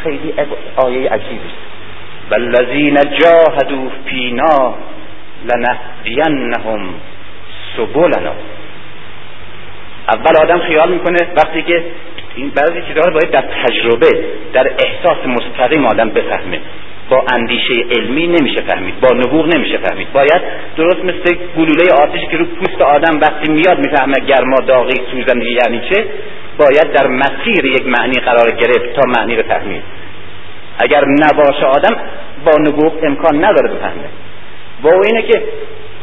[0.04, 0.34] خیلی
[0.76, 1.50] آیه عجیبی
[2.32, 4.76] والذین جاهدوا فینا
[5.50, 6.82] لنهدینهم
[7.78, 8.34] سبلنا۔
[10.08, 11.84] اول آدم خیال می‌کنه وقتی که
[12.36, 16.60] این بعضی چیزها باید در تجربه در احساس مستقیم آدم بفهمه.
[17.10, 20.12] با اندیشه علمی نمیشه فهمید با نبوغ نمیشه فهمید.
[20.13, 20.41] باید
[20.78, 25.82] درست مثل گلوله آتشی که رو پوست آدم وقتی میاد می‌فهمه گرما داغی سوزندگی یعنی
[25.89, 26.06] چه
[26.58, 29.84] باید در مسیر یک معنی قرار گرفت تا معنی رو فهمید.
[30.82, 31.98] اگر نباشه آدم
[32.46, 34.10] با نبوغ امکان نداره بفهمه.
[34.84, 35.44] و اینه که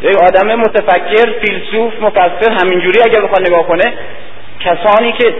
[0.02, 3.92] یک آدم متفکر فیلسوف مفسر همینجوری اگر بخواد نگاه کنه
[4.60, 5.34] کسانی که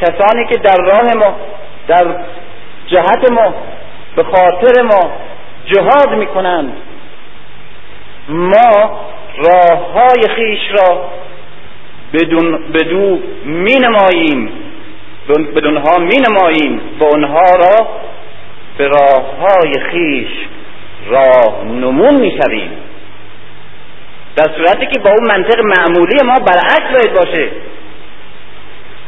[0.00, 1.36] کسانی که در راه ما
[1.88, 2.06] در
[2.86, 3.54] جهت ما
[4.16, 5.12] به خاطر ما
[5.66, 6.72] جهاد می‌کنند
[8.28, 9.00] ما
[9.36, 11.10] راه های خیش را
[12.12, 14.52] بدون بدو می نماییم
[15.56, 17.88] بدونها می نماییم و اونها را
[18.78, 20.28] به راه های خیش
[21.06, 22.70] راه نمون می شویم
[24.36, 27.48] در صورتی که با اون منطق معمولی ما برعکس باید باشه.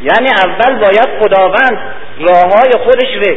[0.02, 1.78] یعنی اول باید خداوند
[2.20, 3.36] راه های خودش رو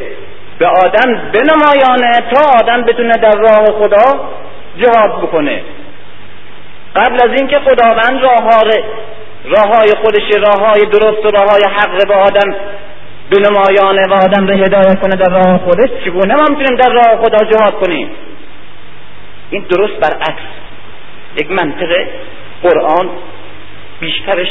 [0.59, 4.29] به آدم بنمایانه تا آدم بتونه در راه خدا
[4.77, 5.61] جهاد بکنه.
[6.95, 8.49] قبل از اینکه خداوند راه
[9.45, 12.55] راه های خودش راه های درست و راه های حق به آدم
[13.29, 15.89] به نمایانه و آدم رو هدایت کنه در راه خودش.
[16.05, 18.09] چگونه ما می‌تونیم در راه خدا جهاد کنیم؟
[19.49, 20.41] این درست برعکس.
[21.41, 21.89] یک منطق
[22.63, 23.09] قرآن
[23.99, 24.47] بیشترش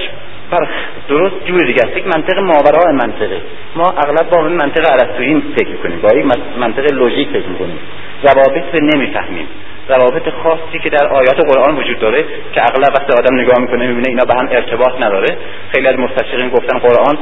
[0.51, 0.69] بر
[1.09, 1.97] درست جور دیگه است.
[1.97, 3.41] یک منطق ماورای منطقه.
[3.77, 6.01] ما اغلب با این منطق ارسطویی فکر می‌کنیم.
[6.01, 6.27] با یک
[6.61, 7.79] منطق لوژیک فکر می‌کنیم.
[8.23, 9.49] روابط رو نمی‌فهمیم.
[9.89, 14.09] روابط خاصی که در آیات قرآن وجود داره که اغلب وقتی آدم نگاه می‌کنه می‌بینه
[14.09, 15.37] اینا به هم ارتباط نداره.
[15.75, 17.19] خیلی از مستشرقین گفتن قرآن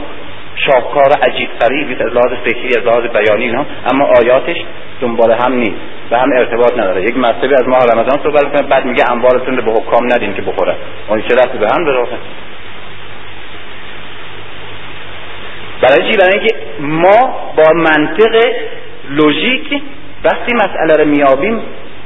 [0.56, 4.56] شاهکار عجیب غریبی از لحاظ فکری از لحاظ بیانی اینا اما آیاتش
[5.00, 7.02] دنبال هم نیست به هم ارتباط نداره.
[7.02, 10.42] یک مرتبه از ماه رمضان صحبت می‌کنه بعد میگه اموالتون رو به حکام ندین که
[10.42, 10.74] بخوره.
[11.08, 12.06] اون چه رفتی به هم داره؟
[15.82, 18.52] برای چی؟ برای اینکه ما با منطق
[19.10, 19.82] لوژیک
[20.24, 21.62] وقتی مسئله رو میابیم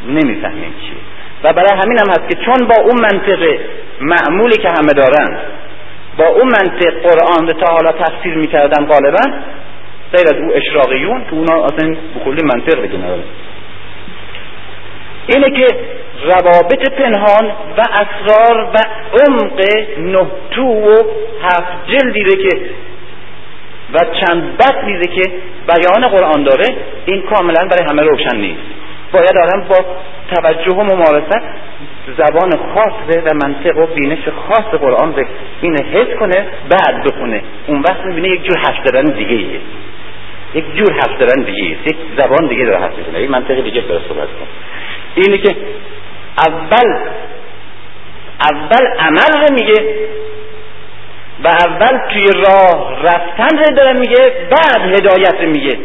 [0.06, 1.00] نمی‌فهمیم چیه.
[1.42, 3.58] و برای همین هم هست که چون با اون منطق
[4.00, 5.38] معمولی که همه دارن
[6.18, 9.22] با اون منطق قرآن رو تا حالا تفسیر می‌کردن غالبا
[10.12, 13.22] غیر از او اشراقیون که اونا اصلا بکلی منطق دیگه ندارن
[15.26, 15.66] اینه که
[16.24, 18.78] روابط پنهان و اسرار و
[19.12, 19.60] عمق
[19.98, 20.96] نهتو و
[21.42, 22.60] هفت جلدی که
[23.94, 25.32] و چند میده که
[25.68, 26.66] بیان قرآن داره
[27.06, 28.60] این کاملا برای همه روشن نیست.
[29.12, 29.76] باید آدم با
[30.34, 31.36] توجه و ممارست
[32.16, 35.26] زبان خاص و منطق و بینش خاص قرآن به
[35.60, 37.42] این حس کنه بعد بخونه.
[37.66, 39.60] اون وقت می‌بینه یک جور حرف زدن دیگه ایه.
[40.54, 43.22] یک جور حرف زدن دیگه یک زبان دیگه داره حرف می‌زنه.
[43.22, 44.48] یک منطق دیگه داره صحبت کنه.
[45.14, 45.56] اینه که
[46.46, 46.98] اول
[48.40, 50.08] اول عمل رو میگه
[51.44, 55.78] و اول توی راه رفتن رو داره میگه بعد هدایت میگه.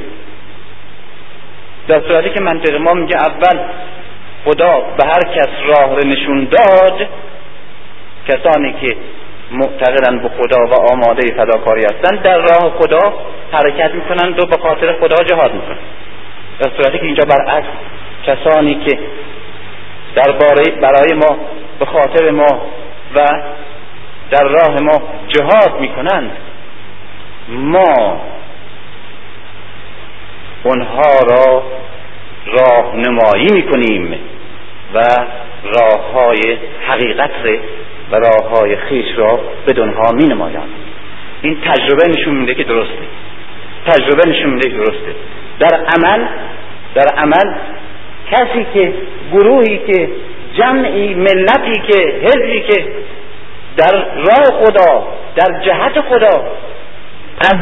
[1.88, 3.60] در صورتی که منطق ما میگه اول
[4.46, 7.08] خدا به هر کس راه رو نشون داد
[8.28, 8.96] کسانی که
[9.52, 13.14] معتقدن به خدا و آماده فداکاری هستند در راه خدا
[13.52, 15.80] حرکت می‌کنند و به خاطر خدا جهاد می‌کنند.
[16.60, 17.68] در صورتی که اینجا برعکس
[18.26, 19.00] کسانی که
[20.16, 21.38] درباره برای ما
[21.80, 22.62] به خاطر ما
[23.16, 23.26] و
[24.32, 26.32] در راه ما جهاد می‌کنند
[27.48, 28.22] ما
[30.64, 31.64] اونها را
[32.46, 34.20] راهنمایی می‌کنیم
[34.94, 35.00] و
[35.64, 37.32] راه های حقیقت
[38.12, 40.70] و راه های خیش را به دنها می نمایند
[41.42, 43.08] این تجربه نشون میده که درسته.
[43.88, 45.16] تجربه نشون میده که درسته.
[45.60, 46.28] در عمل
[46.96, 47.56] در عمل
[48.32, 48.94] کسی که
[49.32, 50.10] گروهی که
[50.58, 52.86] جمعی ملتی که حزبی که
[53.78, 56.44] در راه خدا در جهت خدا
[57.40, 57.56] از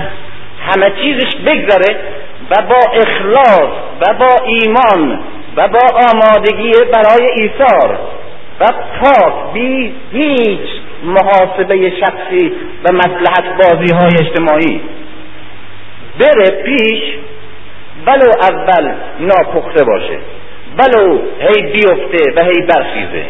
[0.68, 2.00] همه چیزش بگذره
[2.50, 3.70] و با اخلاص
[4.02, 5.20] و با ایمان
[5.58, 5.80] و با
[6.12, 8.00] آمادگی برای ایثار
[8.60, 8.66] و
[9.02, 10.70] پاک بی هیچ
[11.04, 12.52] محاسبه شخصی
[12.84, 14.82] و مسلحت بازی های اجتماعی.
[16.20, 17.04] بره پیش
[18.08, 20.18] ولو اول ناپخته باشه.
[20.78, 23.26] ولو هی بیفته و هی برخیزه.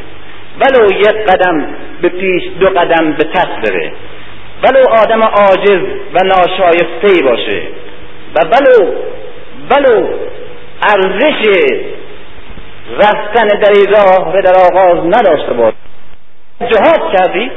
[0.60, 1.68] ولو یک قدم
[2.02, 3.92] به پیش دو قدم به پس بره.
[4.64, 5.82] ولو آدم عاجز
[6.14, 7.62] و ناشایسته باشه.
[8.36, 8.94] و ولو
[9.70, 10.08] ولو
[10.84, 11.48] ارزش
[12.92, 15.74] رفتن در این راه و در آغاز نداشته باش
[16.60, 17.52] جهاد کردی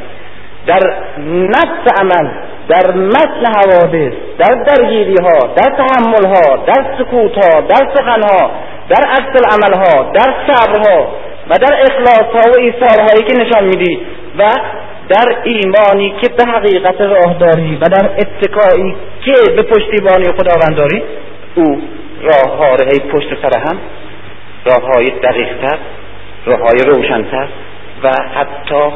[0.66, 0.80] در
[1.26, 2.28] نفس عمل
[2.68, 8.50] در متن حوادث در درگیری ها در تحمل ها در سکوت ها در سخن ها
[8.88, 11.08] در عکس العمل ها در صبر ها
[11.50, 14.00] و در اخلاص ها و ایثار هایی که نشان میدی
[14.38, 14.50] و
[15.08, 21.02] در ایمانی که به حقیقت راهداری و در اتکایی که به پشتیبانی خداوند داری
[21.54, 21.82] او
[22.22, 22.76] راه ها
[23.12, 23.78] پشت سر هم
[24.66, 25.78] راه های دقیقتر
[26.46, 27.48] راه های روشنتر
[28.02, 28.92] و حتی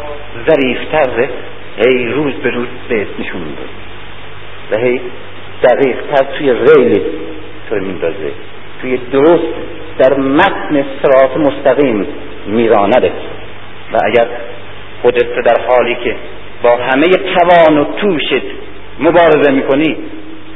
[0.51, 1.29] ظریفتر
[1.77, 3.63] هی روز به روز بهت نشون میده.
[4.71, 5.01] و هی
[5.63, 7.03] دقیقتر توی ریل
[7.69, 8.33] تو میندازه.
[8.81, 9.55] توی درست
[9.99, 12.07] در متن سرات مستقیم
[12.47, 13.13] میرانده
[13.93, 14.27] و اگر
[15.03, 16.17] خودت در حالی که
[16.63, 18.43] با همه توان و توشت
[19.01, 19.97] مبارزه می‌کنی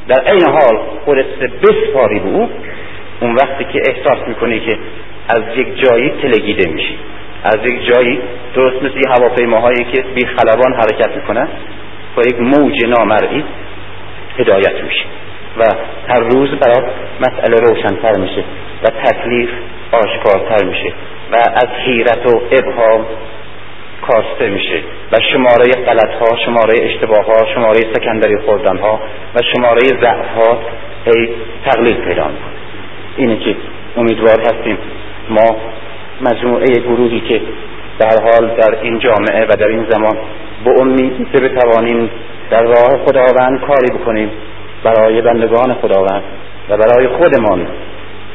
[0.08, 2.50] در این حال خودت بسپاری به او
[3.20, 4.78] اون وقتی که احساس می‌کنی که
[5.28, 6.98] از یک جایی تلگیده میشی.
[7.44, 8.20] از یک جایی
[8.54, 11.48] درست مثل هواپیماهایی که بی خلبان حرکت می‌کنن
[12.16, 13.44] با یک موج نامرئی
[14.38, 15.04] هدایت میشه
[15.58, 15.64] و
[16.08, 18.44] هر روز برای مسئله روشنتر میشه
[18.82, 19.48] و تکلیف
[19.92, 20.92] آشکارتر میشه
[21.32, 23.06] و از حیرت و ابهام
[24.02, 29.00] کاسته میشه و شماره غلط ها شماره اشتباه ها شماره سکندری خوردن ها
[29.34, 30.58] و شماره ضعف ها
[31.06, 31.28] هی
[31.64, 32.53] تقلیل پیدا می‌کنه.
[33.16, 33.56] اینه که
[33.96, 34.78] امیدوار هستیم.
[35.30, 35.56] ما
[36.22, 37.40] مجموعه گروهی که
[37.98, 40.16] در حال در این جامعه و در این زمان
[40.64, 42.10] به امید که بتوانیم
[42.50, 44.30] در راه خداوند کاری بکنیم
[44.84, 46.22] برای بندگان خداوند
[46.68, 47.66] و برای خودمان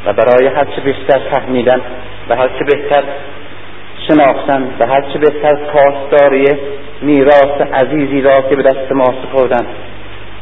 [0.05, 1.81] و برای هرچه بیشتر فهمیدن
[2.29, 3.03] و هرچه بهتر
[4.07, 6.45] شناختن و هرچه بهتر پاسداری
[7.01, 9.65] میراث عزیزی را که به دست ما سپردن.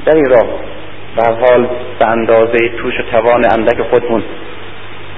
[0.06, 0.48] در این راه
[1.18, 1.68] بر حال
[2.00, 4.24] به اندازه توش و توان اندک خودمون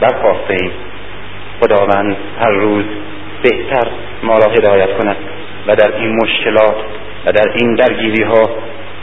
[0.01, 0.71] برخواسته ایم.
[1.61, 2.85] خداوند هر روز
[3.43, 3.87] بهتر
[4.23, 5.15] ما را هدایت کند
[5.67, 6.75] و در این مشکلات
[7.25, 8.49] و در این درگیری ها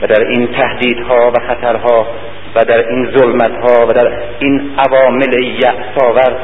[0.03, 2.07] و در این تهدیدها و خطرها
[2.55, 6.37] و در این ظلمت ها و در این عوامل یأساور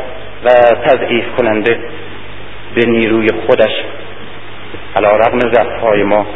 [0.45, 0.49] و
[0.85, 1.79] تضعیف کننده
[2.75, 3.73] به نیروی خودش
[4.97, 6.27] علا رغم ضعفهای ما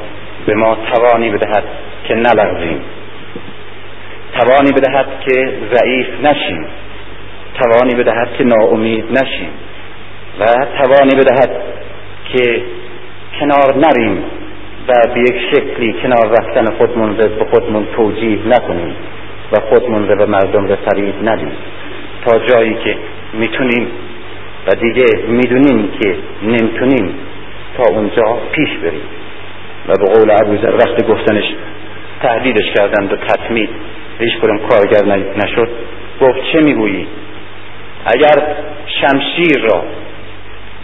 [0.46, 1.64] به ما توانی بدهد
[2.04, 2.80] که نلغزیم.
[4.38, 6.66] توانی بدهد که ضعیف نشیم.
[7.60, 9.50] توانی بدهد که ناامید نشیم.
[10.40, 10.44] و
[10.78, 11.50] توانی بدهد
[12.32, 12.62] که
[13.40, 14.24] کنار نریم
[14.88, 18.94] و به یک شکلی کنار رفتن خودمون به خودمون توجیه نکنیم
[19.52, 21.52] و خودمون به مردم رو فرید ندیم.
[22.26, 22.96] تا جایی که
[23.32, 23.88] می‌تونیم
[24.66, 27.14] و دیگه می‌دونیم که نمی‌تونیم
[27.76, 29.00] تا اونجا پیش بریم.
[29.88, 31.44] و به قول ابوذر وقت گفتنش
[32.22, 33.70] تهدیدش کردند و تطمید
[34.18, 35.04] هیچ کدوم کارگر
[35.36, 35.68] نشد.
[36.20, 37.06] گفت چه می‌گویی؟
[38.06, 38.56] اگر
[39.00, 39.84] شمشیر را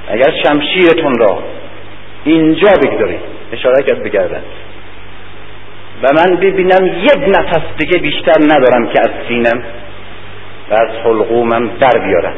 [0.09, 1.43] اگر شمشیرتون را
[2.25, 3.21] اینجا بگذارید
[3.53, 4.43] اشاره کرد بگردن
[6.03, 9.65] و من ببینم یک نفس دیگه بیشتر ندارم که از سینم
[10.71, 12.35] و از حلقومم در بیارم.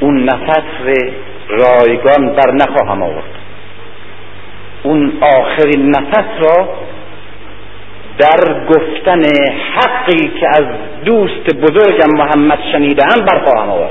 [0.00, 1.10] اون نفس
[1.48, 3.38] رایگان بر نخواهم آورد.
[4.82, 6.68] اون آخرین نفس را
[8.18, 9.22] در گفتن
[9.74, 10.64] حقی که از
[11.04, 13.90] دوست بزرگم محمد شنیدم برخواهم آورد.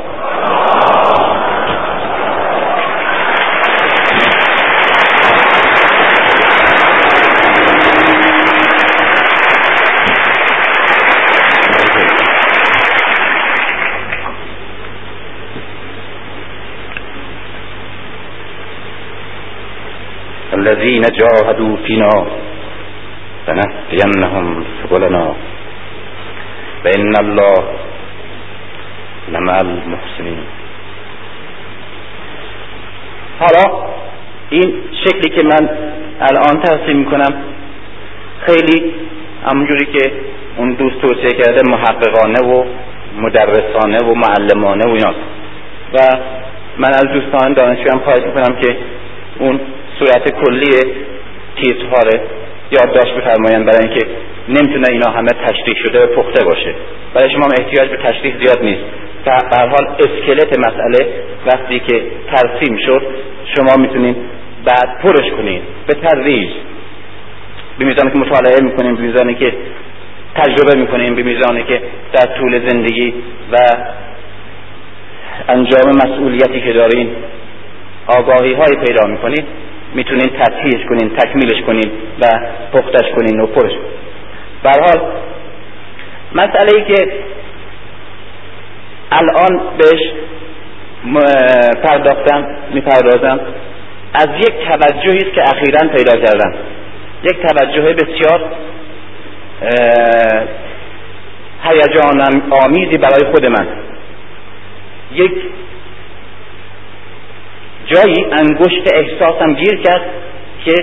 [20.54, 22.47] الذين جاهدوا فينا
[23.48, 25.36] لنهدينهم سبلنا.
[26.86, 27.64] وإن الله
[29.34, 30.44] لمع المحسنين.
[33.40, 33.66] حالا
[34.50, 34.74] این
[35.06, 35.70] شکلی که من
[36.22, 37.34] الان ترسیم می‌کنم
[38.46, 38.94] خیلی
[39.46, 40.12] همونجوری که
[40.58, 42.66] اون دوست توصیه کرده محققانه و
[43.22, 45.20] مدرسانه و معلمانه و ایناست.
[45.94, 45.98] و
[46.78, 48.78] من از دوستان دانشجویم خواهش می‌کنم که
[49.40, 49.60] اون
[50.00, 50.94] صورت کلی
[51.56, 52.37] تیترها
[52.72, 54.08] یادداشت بفرمایند برای اینکه
[54.50, 56.76] نمی‌تونه اینا همه تشریح شده و پخته باشه.
[57.14, 58.82] برای شما احتیاج به تشریح زیاد نیست.
[59.26, 61.08] به حال اسکلت مسئله
[61.46, 62.02] وقتی که
[62.34, 63.02] ترسیم شد
[63.58, 64.16] شما می‌تونید
[64.66, 65.62] بعد پرش کنید.
[65.88, 66.50] به تدریج
[67.80, 69.54] به میزانی که مطالعه می‌کنیم به میزانی که
[70.36, 71.82] تجربه می‌کنیم به میزانی که
[72.14, 73.14] در طول زندگی
[73.52, 73.58] و
[75.50, 77.10] انجام مسئولیتی که دارین
[78.08, 79.46] آگاهی های پیدا می‌کنید.
[79.94, 82.26] می‌تونین تصحیحش کنین تکمیلش کنین و
[82.74, 83.72] پختش کنین و پرش
[84.64, 85.12] حال
[86.36, 87.12] مسئله ای که
[89.12, 90.02] الان بهش
[91.84, 93.40] پرداختم می‌پردازم
[94.14, 96.54] از یک توجهی است که اخیرا پیدا کردم.
[97.24, 98.42] یک توجه بسیار
[101.64, 103.68] هیجان آمیزی برای خود من.
[105.12, 105.32] یک
[107.88, 110.02] جایی انگشت احساسم گیر کرد
[110.66, 110.74] که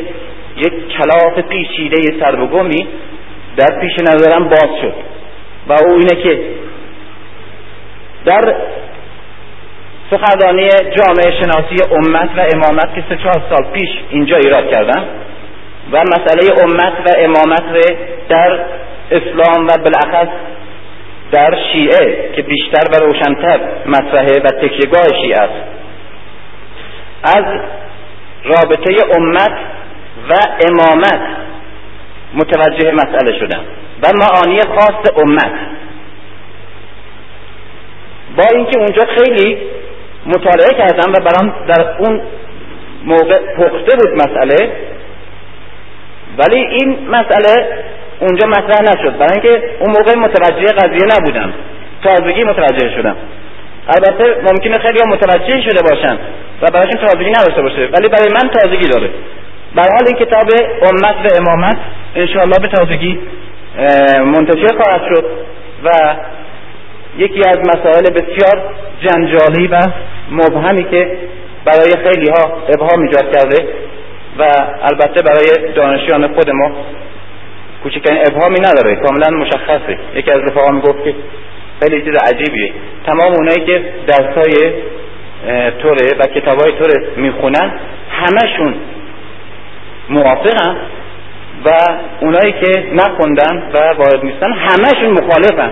[0.56, 2.86] یک کلاف پیچیده سر و گمی
[3.56, 4.94] در پیش نظرم باز شد
[5.68, 6.38] و او اینه که
[8.24, 8.54] در
[10.10, 15.04] سخنرانی جامعه شناسی امت و امامت که سه چهار سال پیش اینجا ایراد کردم
[15.92, 17.96] و مسئله امت و امامت
[18.28, 18.58] در
[19.10, 20.28] اسلام و بالاخص
[21.32, 25.83] در شیعه که بیشتر و روشنتر مطرحه و تکیهگاه شیعه است.
[27.24, 27.44] از
[28.44, 29.58] رابطه امت
[30.30, 30.34] و
[30.68, 31.20] امامت
[32.34, 33.64] متوجه مسئله شدم
[34.02, 35.52] و معانی خاص امت.
[38.36, 39.58] با اینکه اونجا خیلی
[40.26, 42.20] مطالعه کردم و برام در اون
[43.04, 44.72] موقع پخته بود مسئله
[46.38, 47.84] ولی این مسئله
[48.20, 49.18] اونجا مطرح نشد.
[49.18, 51.52] برای اینکه اون موقع متوجه قضیه نبودم.
[52.02, 53.16] تازگی متوجه شدم.
[53.88, 56.18] البته ممکنه خیلی متوجه شده باشن
[56.62, 59.10] و برایشون تازگی نداشته باشه ولی برای من تازگی داره.
[59.74, 60.48] بر حال این کتاب
[60.82, 61.76] امت و امامت
[62.14, 63.18] انشاءالله به تازگی
[64.24, 65.24] منتشر خواهد شد
[65.84, 65.90] و
[67.18, 69.80] یکی از مسائل بسیار جنجالی و
[70.30, 71.18] مبهمی که
[71.64, 73.68] برای خیلی ها ابهام ایجاد کرده
[74.38, 74.42] و
[74.82, 76.70] البته برای دانشیان خود ما
[77.82, 79.98] کوچکترین ابهامی نداره کاملا مشخصه.
[80.14, 81.14] یکی از رفاقا می‌گفت که
[81.82, 82.72] خیلی چیز عجیبیه.
[83.06, 84.72] تمام اونایی که درسای
[85.78, 87.72] توره و کتابای توره می‌خونن
[88.10, 88.74] همشون
[90.08, 90.76] موافقن
[91.64, 91.70] و
[92.20, 95.70] اونایی که نخوندن و وارد نیستن همشون مخالفن.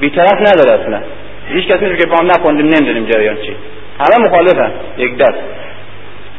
[0.00, 1.00] بیطرف نداره اصلا.
[1.48, 3.56] هیچ کسی نیست که هم نخوندیم نمی‌دونیم جریان چی.
[4.00, 5.38] همه مخالفن یک دست.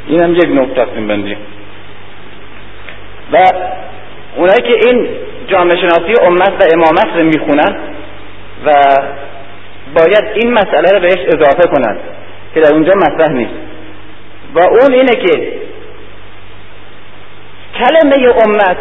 [0.08, 1.38] این هم یک نقطه است بندی.
[3.34, 3.38] و
[4.36, 5.08] اونایی که این
[5.48, 7.80] جامعه شناسی امت و امامت رو می‌خونن
[8.66, 8.72] و
[9.96, 12.00] باید این مسئله رو بهش اضافه کنند
[12.54, 13.54] که در اونجا مطرح نیست.
[14.56, 15.52] و اون اینه که
[17.80, 18.78] کلمه امت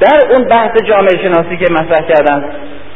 [0.00, 2.44] در اون بحث جامعه شناسی که مطرح کردم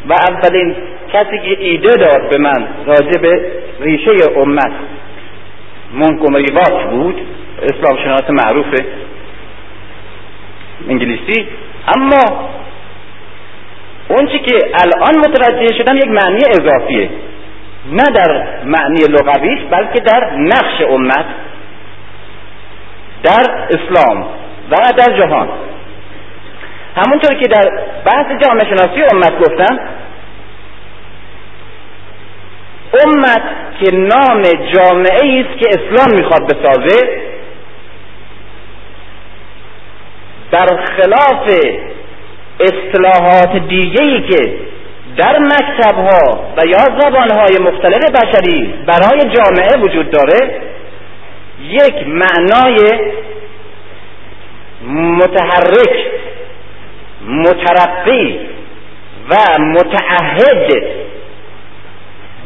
[0.08, 0.76] و اولین
[1.12, 4.72] کسی که ایده داد به من راجع به ریشه امت
[5.92, 7.20] مونکومری واک بود
[7.62, 8.66] اسلام شناس معروف
[10.88, 11.48] انگلیسی
[11.96, 12.48] اما
[14.10, 17.10] اون چی که الان متوجه شدم یک معنی اضافیه.
[17.92, 21.26] نه در معنی لغویش بلکه در نقش امت
[23.22, 24.22] در اسلام
[24.70, 25.48] و در جهان.
[26.96, 27.70] همونطور که در
[28.04, 29.78] بحث جامعه شناسی امت گفتم
[33.04, 33.42] امت
[33.80, 37.20] که نام جامعه است که اسلام می‌خواد بسازه
[40.50, 41.50] برخلاف
[42.60, 44.54] اصطلاحات دیگه ای که
[45.16, 50.60] در مکتب ها و یا زبان های مختلف بشری برای جامعه وجود داره
[51.60, 52.76] یک معنای
[54.86, 56.06] متحرک
[57.26, 58.40] مترقی
[59.30, 60.82] و متعهد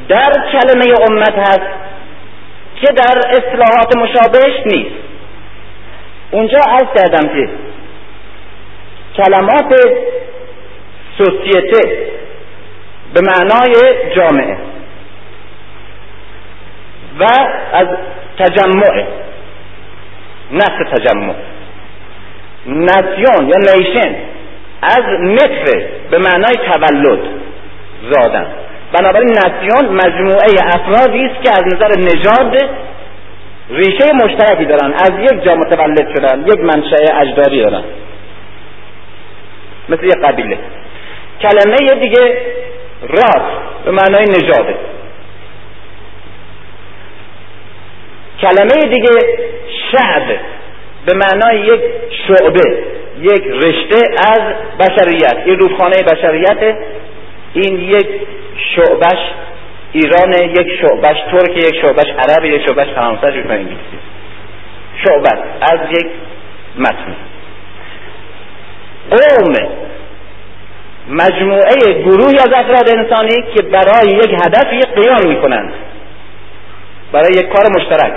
[0.09, 1.71] در کلمه امت هست
[2.81, 4.97] که در اصلاحات مشابهش نیست.
[6.31, 7.49] اونجا عرض کردم که
[9.17, 9.75] کلمات
[11.19, 12.09] سوسیته
[13.15, 13.75] به معنای
[14.17, 14.57] جامعه
[17.21, 17.25] و
[17.73, 17.87] از
[18.39, 19.05] تجمع
[20.53, 21.35] نفس تجمع.
[22.67, 24.15] نسیون یا نیشن
[24.83, 27.19] از متر به معنای تولد
[28.11, 28.47] زادن.
[28.93, 32.71] بنابراین نسیون مجموعه افرادی است که از نظر نژاد
[33.71, 34.93] ریشه مشترکی دارن.
[34.93, 37.83] از یک جا متولد شدن یک منشأ اجدادی دارن.
[39.89, 40.59] مثل یک قبیله.
[41.43, 42.39] کلمه دیگه
[43.03, 43.43] راس
[43.85, 44.75] به معنای نژاده
[48.41, 49.11] کلمه دیگه
[49.93, 50.39] شعب
[51.07, 51.81] به معنای یک
[52.27, 52.85] شعبه
[53.21, 54.41] یک رشته از
[54.81, 55.37] بشریت.
[55.45, 56.77] این رودخانه بشریت
[57.55, 58.07] این یک
[58.77, 59.19] شعبش
[59.93, 63.47] ایران یک شعبش ترک یک شعبش عرب یک شعبش فرانسه یک
[65.05, 65.31] شعبه
[65.61, 66.07] از یک
[66.79, 67.17] متن.
[69.11, 69.55] قوم
[71.09, 75.73] مجموعه گروهی از افراد انسانی که برای یک هدفی قیام می‌کنند.
[77.13, 78.13] برای یک کار مشترک.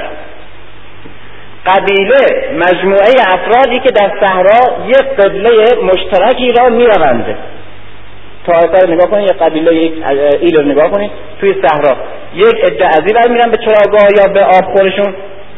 [1.66, 7.38] قبیله مجموعه افرادی که در صحرا یک قبله مشترکی را می‌روند.
[8.48, 9.94] طایفه رو نگاه کنید یک قبیله یک
[10.42, 11.96] ایل نگاه کنید توی صحرا.
[12.36, 15.16] یک عده ازی بر میرن به چراگاه یا به آب خورشون.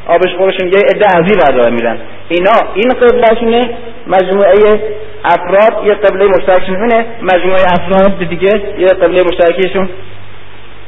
[0.08, 1.98] آبش خورشون یک عده ازی بر میرن.
[2.30, 3.70] اینا این قبلهشونه
[4.08, 4.54] مجموعه
[5.26, 9.90] افراد یک قبله مشترکشون مجموعه افراد دیگه یک قبله مشترکشون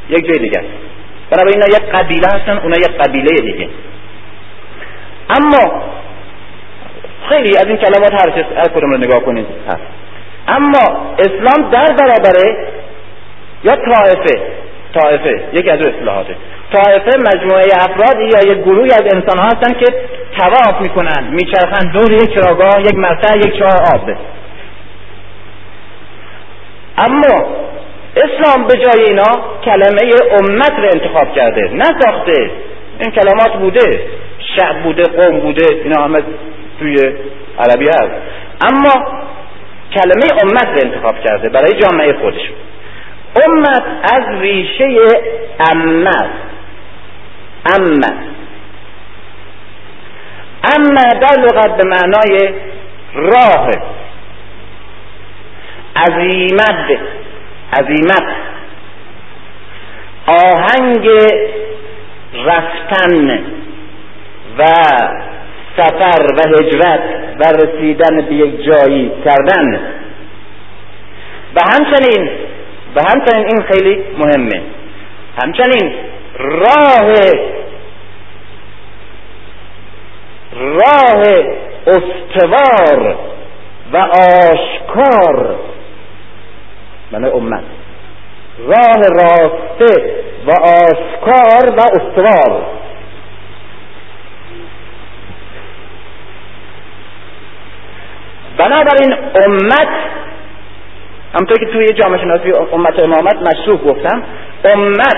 [0.10, 0.64] یک جای دیگه.
[1.32, 3.70] بنابراین اینا یک قبیله هستن اونا یک قبیله دیگه.
[5.30, 5.82] اما
[7.30, 9.46] خیلی از این کلمات هر هر کدوم رو نگاه کنید.
[9.68, 9.82] هست.
[10.48, 12.68] اما اسلام در برابر
[13.64, 14.61] یا طائفه
[14.94, 16.36] طائفه یکی از اصلاحاته
[16.74, 19.86] طائفه مجموعه افراد یا یک گروهی از انسان ها هستن که
[20.38, 24.10] تواف می‌کنن میچرخن دور یک چراگاه یک مرتع یک چاه آب.
[26.98, 27.46] اما
[28.16, 32.52] اسلام به جای اینا کلمه امت رو انتخاب کرده نساخته.
[33.00, 34.02] این کلمات بوده
[34.56, 36.24] شعب بوده قوم بوده اینا همه
[36.80, 36.96] توی
[37.60, 38.12] عربی هست.
[38.62, 39.22] اما
[39.94, 42.52] کلمه امت رو انتخاب کرده برای جامعه خودش.
[43.36, 44.98] امت از ریشه
[45.72, 46.30] امت.
[47.76, 48.14] امت.
[50.76, 52.54] اما در لغت به معنای
[53.14, 53.70] راه.
[55.96, 57.00] عظیمت.
[57.74, 58.36] عظیمت.
[60.28, 61.08] آهنگ
[62.46, 63.40] رفتن
[64.58, 64.64] و
[65.78, 67.02] سفر و هجرت
[67.40, 69.80] و رسیدن به یک جایی کردن.
[71.56, 72.30] و همچنین
[72.96, 74.62] و همچنین این خیلی مهمه.
[75.44, 75.96] همچنین
[76.40, 77.16] راه
[80.54, 81.24] راه
[81.88, 83.16] استوار
[83.94, 85.56] و آشکار
[87.12, 87.64] من امت.
[88.60, 90.16] راه راسته
[90.46, 92.66] و آشکار و استوار.
[98.58, 99.14] بنابراین
[99.46, 100.21] امت
[101.34, 104.24] همطور که توی جامعه شناسی امت امامت مشروف گفتم
[104.66, 105.18] امت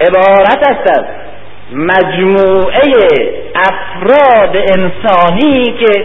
[0.00, 1.04] عبارت است از
[1.72, 2.80] مجموعه
[3.54, 6.04] افراد انسانی که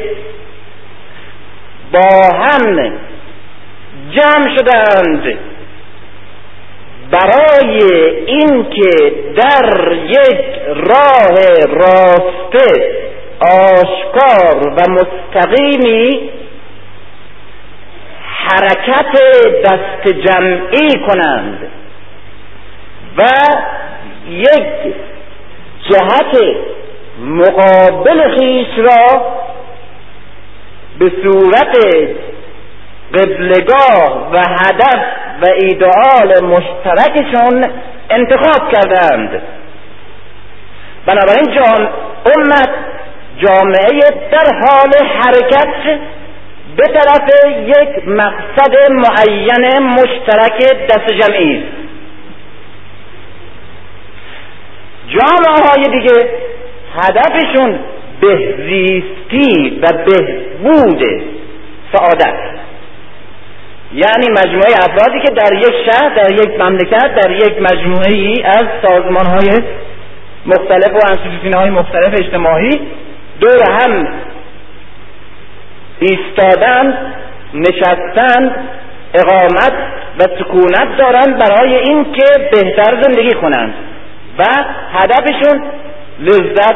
[1.93, 2.93] با هم
[4.11, 5.37] جمع شدند
[7.11, 7.79] برای
[8.25, 11.35] اینکه در یک راه
[11.67, 12.95] راسته
[13.39, 16.29] آشکار و مستقیمی
[18.51, 19.11] حرکت
[19.65, 21.57] دست جمعی کنند
[23.17, 23.23] و
[24.29, 24.93] یک
[25.89, 26.37] جهت
[27.19, 29.21] مقابل خیش را
[30.99, 31.77] به صورت
[33.13, 35.03] قبلگاه و هدف
[35.41, 37.63] و ایدئال مشترکشون
[38.09, 39.41] انتخاب کردند.
[41.05, 41.89] بنابراین جان
[42.35, 42.69] امت
[43.37, 43.99] جامعه
[44.31, 45.99] در حال حرکت
[46.77, 47.29] به طرف
[47.65, 51.57] یک مقصد معین مشترک دست جمعی.
[51.57, 51.83] است
[55.07, 56.29] جامعه های دیگه
[56.95, 57.79] هدفشون
[58.21, 61.03] بهزیستی و بهبود
[61.93, 62.63] سعادت.
[63.93, 68.65] یعنی مجموعه افرادی که در یک شهر در یک مملکت در یک مجموعه ای از
[68.81, 69.63] سازمان های
[70.45, 72.81] مختلف و انستیتوشن های مختلف اجتماعی
[73.39, 74.07] دور هم
[76.05, 76.97] ایستادن
[77.53, 78.55] نشستن
[79.13, 79.73] اقامت
[80.19, 83.73] و سکونت دارند برای اینکه بهتر زندگی کنند
[84.39, 84.43] و
[84.93, 85.63] هدفشون
[86.19, 86.75] لذت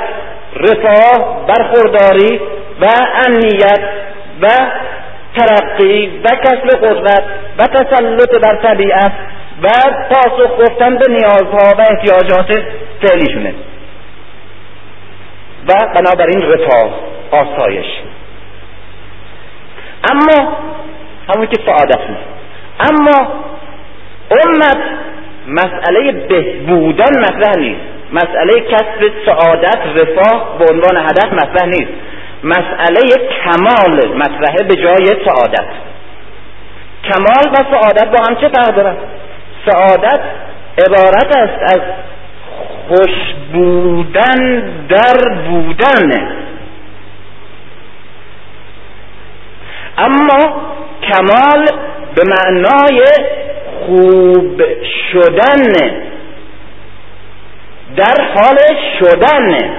[0.56, 2.40] رفاه برخورداری
[2.82, 2.86] و
[3.28, 3.80] امنیت
[4.42, 4.48] و
[5.38, 7.24] ترقی و کسب قدرت
[7.60, 9.12] و تسلط بر طبیعت
[9.64, 9.68] و
[10.10, 12.64] پاسخ گفتن به نیازها و احتیاجات
[13.02, 13.54] فعلیشونه.
[15.68, 16.90] و بنابراین رفاه
[17.32, 17.86] آسایش.
[20.12, 20.58] اما
[21.34, 22.28] همون که سعادت نیست.
[22.80, 23.28] اما
[24.32, 24.78] امت
[25.48, 27.82] مسئله بهبودن مطرح نیست.
[28.12, 31.92] مسئله کسب سعادت رفاه به عنوان هدف مطرح نیست.
[32.44, 35.68] مسئله کمال مطرحه به جای سعادت.
[37.04, 38.96] کمال و سعادت با هم چه فرق دارن؟
[39.66, 40.22] سعادت
[40.78, 41.82] عبارت است از
[42.88, 46.30] خوش بودن در بودن
[49.98, 50.62] اما
[51.04, 51.66] کمال
[52.16, 53.02] به معنای
[53.86, 54.62] خوب
[55.12, 55.92] شدن
[57.96, 58.58] در حال
[59.00, 59.74] شدن.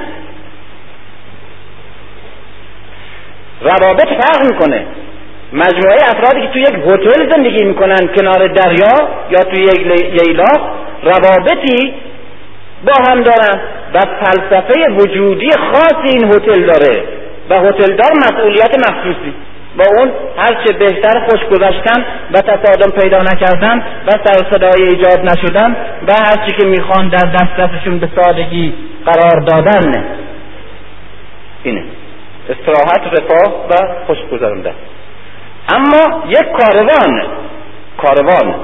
[3.60, 4.86] روابط فرق می‌کنه.
[5.52, 10.70] مجموعه افرادی که توی یک هتل زندگی می‌کنن کنار دریا یا توی یک ییلاق
[11.02, 11.94] روابطی
[12.86, 13.60] با هم دارن
[13.94, 17.02] و فلسفه وجودی خاصی این هتل داره
[17.50, 19.34] و هتلدار مسئولیت مخصوصی.
[19.76, 22.04] با اون هرچه بهتر خوش گذشتن
[22.34, 25.76] و تصادم پیدا نکردن و سر صدای ایجاد نشدن
[26.08, 28.74] و هرچی که می‌خوان در دسترسشون به سادگی
[29.06, 30.04] قرار دادن.
[31.62, 31.84] اینه.
[32.48, 34.72] استراحت رفاه و خوش گذرانده
[35.74, 37.22] اما یک کاروان
[37.96, 38.54] کاروان.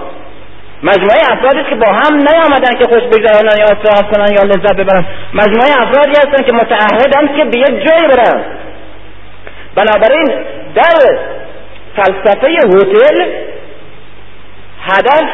[0.82, 5.04] مجموعه افرادی که با هم نیامدن که خوش بگذرانن یا استراحت کنن یا لذت ببرن.
[5.34, 8.44] مجموعه افرادی هستن که متعهدن که به یک جایی برن.
[9.74, 10.44] بنابراین
[10.74, 11.18] در
[11.96, 13.24] فلسفه هتل
[14.80, 15.28] هدف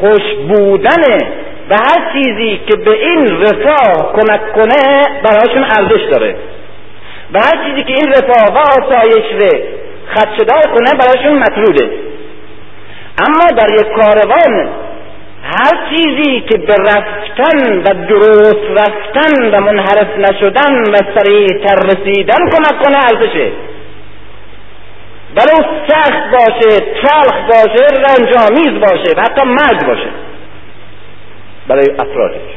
[0.00, 1.18] خوش بودنه
[1.70, 6.36] و هر چیزی که به این رفاه کمک کنه برایشون ارزش داره.
[7.32, 9.58] و هر چیزی که این رفاه و آسایش رو
[10.14, 11.90] خدشدار کنه برایشون مطروده
[13.18, 14.68] اما در یک کاروان
[15.58, 22.82] هر چیزی که به رفتن و درست رفتن و منحرف نشدن و سریعتر رسیدن کمک
[22.82, 23.52] کنه ارزشه.
[25.36, 30.08] ولو سخت باشه تلخ باشه رنجامیز باشه و حتی مرگ باشه.
[31.68, 32.50] برای افرادش.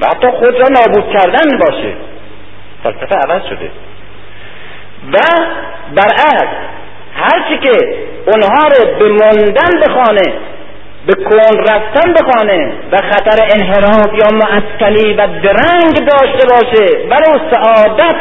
[0.00, 1.94] و حتی خود را نابود کردن باشه.
[2.82, 3.70] فلسفه عوض شده.
[5.12, 5.18] و
[5.94, 6.56] برعکس
[7.14, 10.32] هرچی که اونها رو به ماندن بخوانه
[11.06, 17.06] به کون رفتن بخوانه و خطر انحراف یا معطلی و درنگ داشته باشه.
[17.10, 18.16] ولو سعادت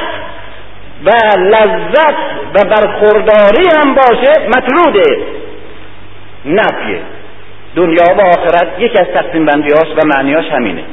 [1.05, 2.15] و لذت
[2.53, 5.17] و برخورداری هم باشه مطروده
[6.45, 7.01] نفیه.
[7.75, 10.83] دنیا و آخرت یکی از تقسیم بندیاش و معنیاش همینه.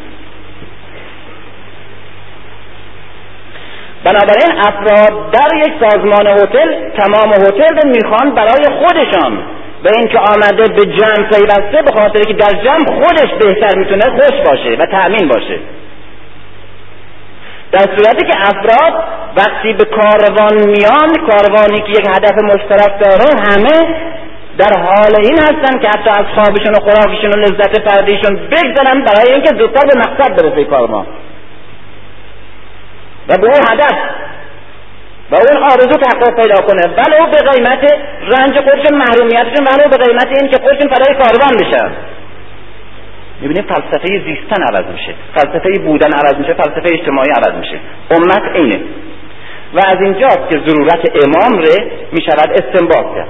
[4.05, 9.39] بنابراین افراد در یک سازمان هتل تمام هتل رو می‌خوان برای خودشان
[9.85, 14.47] به اینکه آمده به جمع پیوسته به خاطر که در جمع خودش بهتر می‌تونه خوش
[14.47, 15.59] باشه و تأمین باشه.
[17.73, 19.05] در صورتی که افراد
[19.37, 23.97] وقتی به کاروان میان کاروانی که یک هدف مشترک داره همه
[24.59, 29.33] در حال این هستن که حتی از خوابشون و خوراکشون و لذت فردیشون بگذارن برای
[29.33, 31.07] اینکه زودتر به مقصد برسه کاروان.
[33.29, 33.95] و به اون هدف
[35.35, 36.83] و اون آرزو تحقق پیدا کنه.
[36.83, 41.91] ولو به قیمت رنج خودشون محرومیتشون ولو به قیمت این که خودشون فدای کاروان بشن
[43.41, 45.15] می‌بینیم فلسفه زیستن عوض میشه.
[45.35, 47.79] فلسفه بودن عوض میشه فلسفه اجتماعی عوض میشه.
[48.11, 48.81] امت اینه.
[49.75, 53.29] و از اینجاست که ضرورت امام ره می‌شود استنباط کرد.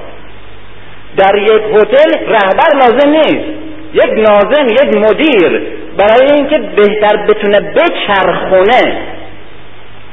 [1.17, 3.49] در یک هتل رهبر لازم نیست.
[3.95, 5.63] یک ناظم یک مدیر.
[5.99, 9.14] برای اینکه بهتر بتونه بچرخونه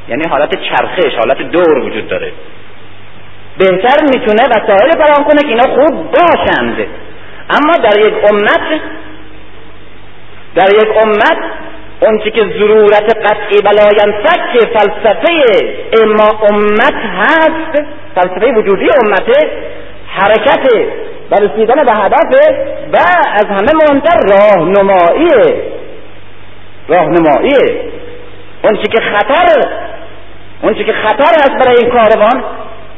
[0.07, 2.31] یعنی حالت چرخش حالت دور وجود داره.
[3.57, 6.77] بهتر می‌تونه وسایل فراهم کنه که اینا خوب باشند.
[7.49, 8.81] اما در یک امت
[10.55, 11.37] در یک امت
[12.01, 15.43] اون که ضرورت قطعی بلاینفک که فلسفه
[16.03, 17.83] اما امت هست
[18.15, 19.51] فلسفه وجودی امته
[20.07, 20.67] حرکت
[21.31, 22.35] و رسیدن به هدف
[22.93, 22.97] و
[23.33, 25.63] از همه مهمتر راهنماییه
[26.87, 27.81] راهنماییه
[28.63, 29.61] اون که خطر
[30.61, 32.43] اون که خطر است برای این کاروان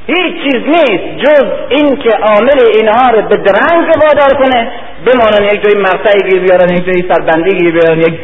[0.08, 4.72] هیچ چیز نیست جز این که عامل اینها رو به درنگ وادار کنه
[5.06, 8.20] بمانن یک جای مرتعی گیر بیارن یک جای سربندی گیر بیارن یک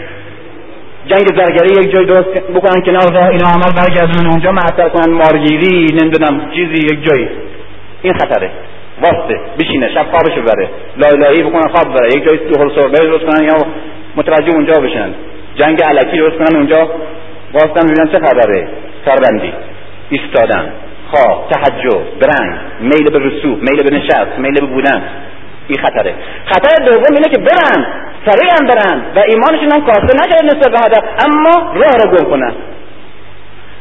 [1.07, 5.87] جنگ زرگری یک جای درست بکنن کنار راه اینا عمل برگردن اونجا معطل کنن مارگیری
[6.01, 7.29] نمی‌دونم چیزی یک جایی.
[8.01, 8.51] این خطره.
[9.01, 9.39] واسطه.
[9.59, 13.57] بشینه شب خوابشو بره لایلایی بکنن خواب بره یک جای دو سربه درست کنن یا
[14.15, 15.09] متوجه اونجا بشن.
[15.55, 16.89] جنگ علکی درست کنن اونجا.
[17.53, 18.67] واسطه ببینن چه خبره.
[19.05, 19.53] سربندی.
[20.09, 20.71] ایستادن.
[21.11, 25.03] خواب تحجب برنگ میل به رسوب میل به نشست میل به بودن.
[25.67, 26.13] این خطره.
[26.45, 27.85] خطر دوم اینه که برن.
[28.25, 29.01] سریعا برن.
[29.15, 31.03] و ایمانشون هم کاسته نشد نسبت به هدف.
[31.25, 32.53] اما راه رو گم کنن.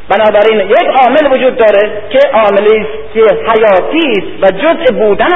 [0.08, 5.26] بنابراین یک عامل وجود داره که عاملی که حیاتی است و جزء بودن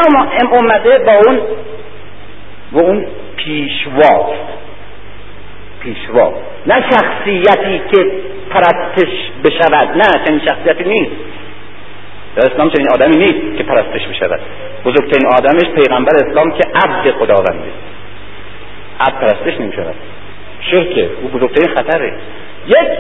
[0.53, 1.41] امته با اون
[2.73, 3.07] و اون
[3.37, 4.31] پیشوا
[5.81, 6.33] پیشوا
[6.67, 8.13] نه شخصیتی که
[8.51, 9.89] پرستش بشود.
[9.97, 11.13] نه چنین شخصیتی نیست.
[12.37, 14.41] در اسلام چنین آدمی نیست که پرستش بشود.
[14.85, 17.71] بزرگترین آدمش پیغمبر اسلام که عبد خداونده
[19.01, 19.95] عبد پرستش نمی شود
[20.61, 21.11] شرکه.
[21.23, 22.13] او بزرگترین خطره.
[22.67, 22.99] یک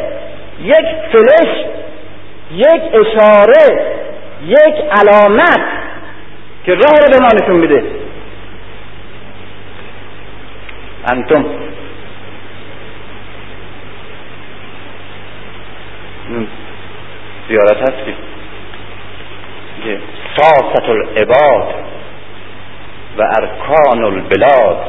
[0.64, 1.64] یک فلش
[2.52, 3.92] یک اشاره
[4.46, 5.60] یک علامت
[6.64, 7.84] که راه رو به ما نشون میده.
[11.12, 11.44] انتم
[17.48, 18.14] زیارت هستی
[19.84, 19.98] که
[20.36, 21.74] ساست العباد
[23.18, 24.86] و ارکان البلاد.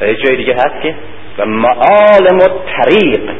[0.00, 0.94] و یه جای دیگه هست که
[1.38, 3.30] و معالم و طریق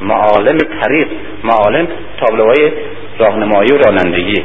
[0.00, 1.08] معالم طریق.
[1.44, 1.88] معالم
[2.20, 2.72] تابلوهای
[3.18, 4.44] راهنمایی و رانندگی.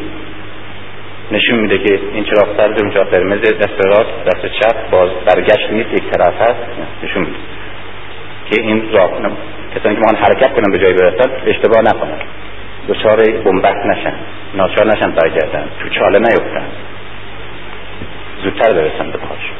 [1.31, 5.71] نشون میده که این چراغ سرد اون چراغ قرمز دست راست دست چپ باز برگشت
[5.71, 6.59] نیست یک طرف هست.
[7.03, 7.37] نشون میده
[8.51, 9.11] که این راه
[9.75, 12.17] کسانی که ما حرکت کنن به جایی برسن اشتباه نکنن.
[12.87, 14.13] دچار بنبست نشن
[14.53, 16.65] ناچار نشن برگردن تو چاله نیفتن.
[18.43, 19.51] زودتر برسن به پاش.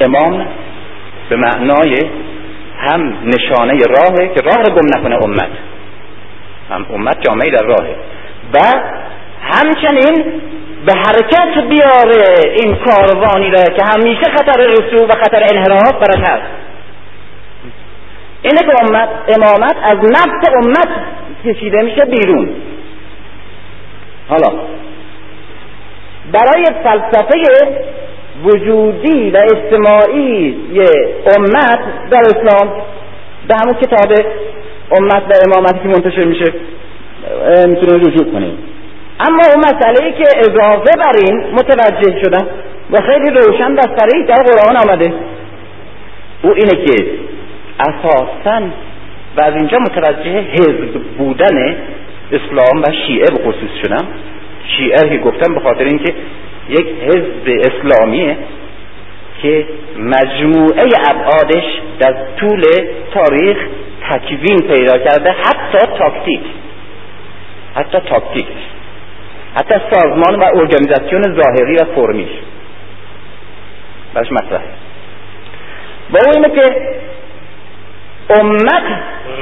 [0.00, 0.46] امام
[1.28, 1.96] به معنای
[2.78, 5.50] هم نشانه راهه که راه رو گم نکنه امت.
[6.70, 7.96] هم امت جامعه در راهه.
[8.54, 8.58] و
[9.42, 10.42] همچنین
[10.86, 16.42] به حرکت بیاره این کاروانی را که همیشه خطر رسوب و خطر انحراف برش هست.
[18.42, 20.88] اینه که امت امامت از نفس امت
[21.44, 22.48] کشیده میشه بیرون.
[24.28, 24.48] حالا
[26.32, 27.42] برای فلسفه
[28.44, 30.56] وجودی و اجتماعی
[31.36, 31.80] امت
[32.10, 32.72] در اسلام
[33.48, 34.12] به همون کتاب
[34.92, 36.52] امت و امامتی که منتشر میشه
[37.66, 38.58] می‌تونیم رجوع کنیم.
[39.20, 42.46] اما اون مسئله که اضافه بر این متوجه شدن
[42.90, 45.14] و خیلی روشن و صریح در قرآن آمده
[46.42, 47.21] او اینه که
[47.88, 48.62] اساسا
[49.36, 51.76] و از اینجا متوجه حزب بودن
[52.32, 54.08] اسلام و شیعه به خصوص شدم.
[54.76, 56.14] شیعه که گفتم به خاطر اینکه
[56.68, 58.36] یک حزب اسلامیه
[59.42, 59.66] که
[59.98, 61.64] مجموعه ابعادش
[62.00, 62.62] در طول
[63.14, 63.56] تاریخ
[64.10, 66.40] تکوین پیدا کرده حتی تاکتیک.
[67.74, 68.46] حتی تاکتیک.
[69.56, 72.30] حتی سازمان و ارگانیزاسیون ظاهری و فرمیش
[74.14, 74.62] برش مطرح.
[76.10, 76.62] با اینه که
[78.40, 78.82] امت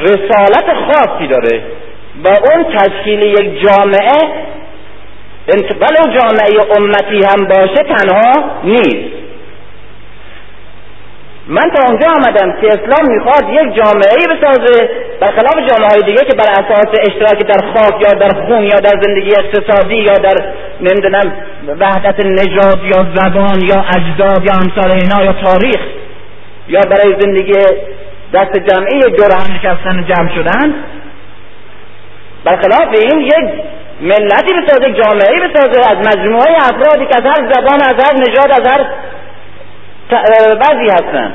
[0.03, 1.62] رسالت خاصی داره.
[2.24, 4.51] و اون تشکیل یک جامعه
[5.80, 9.20] ولو جامعه امتی هم باشه تنها نیست.
[11.49, 16.36] من تا اونجا آمدم که اسلام می‌خواد یک جامعه بسازه برخلاف جامعه های دیگه که
[16.36, 20.34] بر اساس اشتراک در خاک یا در خون یا در زندگی اقتصادی یا در
[20.80, 21.32] نمی‌دونم
[21.80, 25.80] وحدت نژاد یا زبان یا اجداد یا امثال اینا یا تاریخ
[26.68, 27.53] یا برای زندگی
[28.34, 30.74] دست جمعی دور هم نشستن جمع شدن.
[32.44, 33.50] برخلاف این یک
[34.00, 38.66] ملتی بسازه جامعه بسازه از مجموعه افرادی که از هر زبان از هر نژاد از
[38.66, 38.84] هر
[40.54, 41.34] بعضی هستن.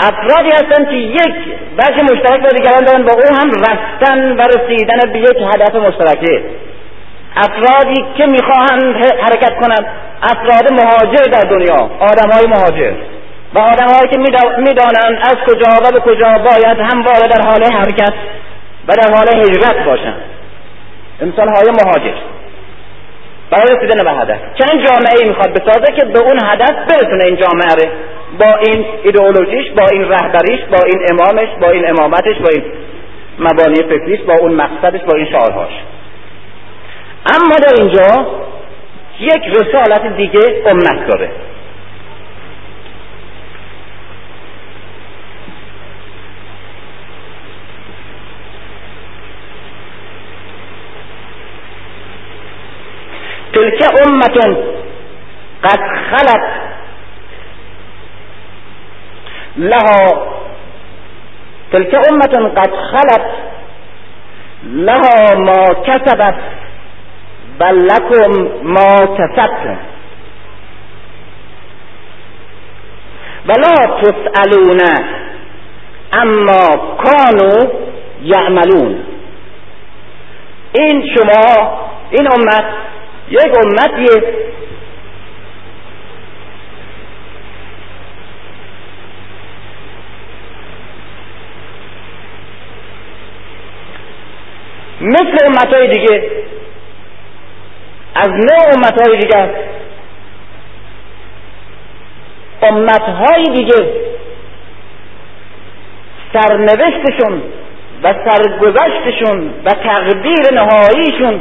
[0.00, 1.34] افرادی هستن که یک
[1.78, 6.42] بخش مشترک با دیگران دارن با او هم رفتن و رسیدن به یک هدف مشترکه.
[7.36, 9.86] افرادی که می‌خواهند حرکت کنند
[10.22, 12.92] افراد مهاجر در دنیا آدم های مهاجر.
[13.54, 14.18] و آدمهایی که
[14.58, 18.12] می‌دانند از کجا و به کجا باید همواره در حال حرکت
[18.88, 20.22] و در حال هجرت باشند.
[21.20, 22.18] انسان های مهاجر.
[23.50, 24.38] برای رسیدن به هدف.
[24.58, 27.90] چنین جامعه ای می‌خواد بسازه که به اون هدف برسونه این جامعه رو.
[28.38, 32.62] با این ایدئولوژیش با این رهبریش با این امامش با این امامتش با این
[33.38, 35.72] مبانی فکریش با اون مقصدش با این شعارهاش.
[37.26, 38.26] اما در اینجا
[39.20, 41.30] یک رسالت دیگه امت داره.
[54.06, 54.38] امت
[55.64, 55.80] قد
[56.10, 56.46] خلت.
[59.56, 60.26] لها
[61.72, 63.26] تلك امت قد خلت.
[64.64, 66.38] لها ما کسبت
[67.60, 69.76] بل لكم ما کسبتم
[73.48, 74.80] ولا تسألون
[76.14, 76.66] اما
[77.04, 77.50] کانو
[78.22, 79.04] یعملون
[80.72, 81.78] این شما
[82.10, 82.64] این امت
[83.30, 84.22] یک امتیه.
[95.00, 96.30] مثل امتهای دیگه.
[98.14, 99.50] از نوع امتهای دیگه
[102.62, 103.92] امتهای دیگه
[106.32, 107.42] سرنوشتشون
[108.02, 111.40] و سرگذشتشون و تقدیر نهاییشون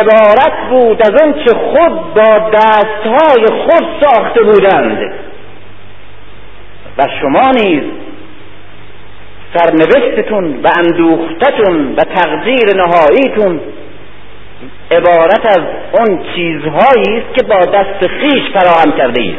[0.00, 5.12] عبارت بود از اون چه خود با دستهای خود ساخته بودند.
[6.98, 7.82] و شما نیز
[9.54, 13.60] سرنوشتتون و اندوختتون و تقدیر نهاییتون
[14.90, 19.38] عبارت از اون چیزهایی است که با دست خیش فراهم کرده اید.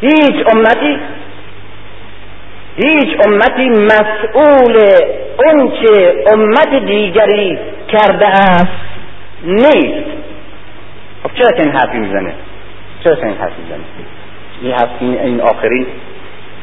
[0.00, 0.98] هیچ امتی
[2.82, 4.76] هیچ امتی مسئول
[5.44, 7.58] اون که امت دیگری
[7.88, 8.66] کرده است
[9.44, 10.10] نیست.
[11.22, 12.34] خب چرا که این حرفی می‌زنه؟
[13.04, 13.84] چرا که این حرفی می‌زنه؟
[14.62, 15.86] این حرف این آخرین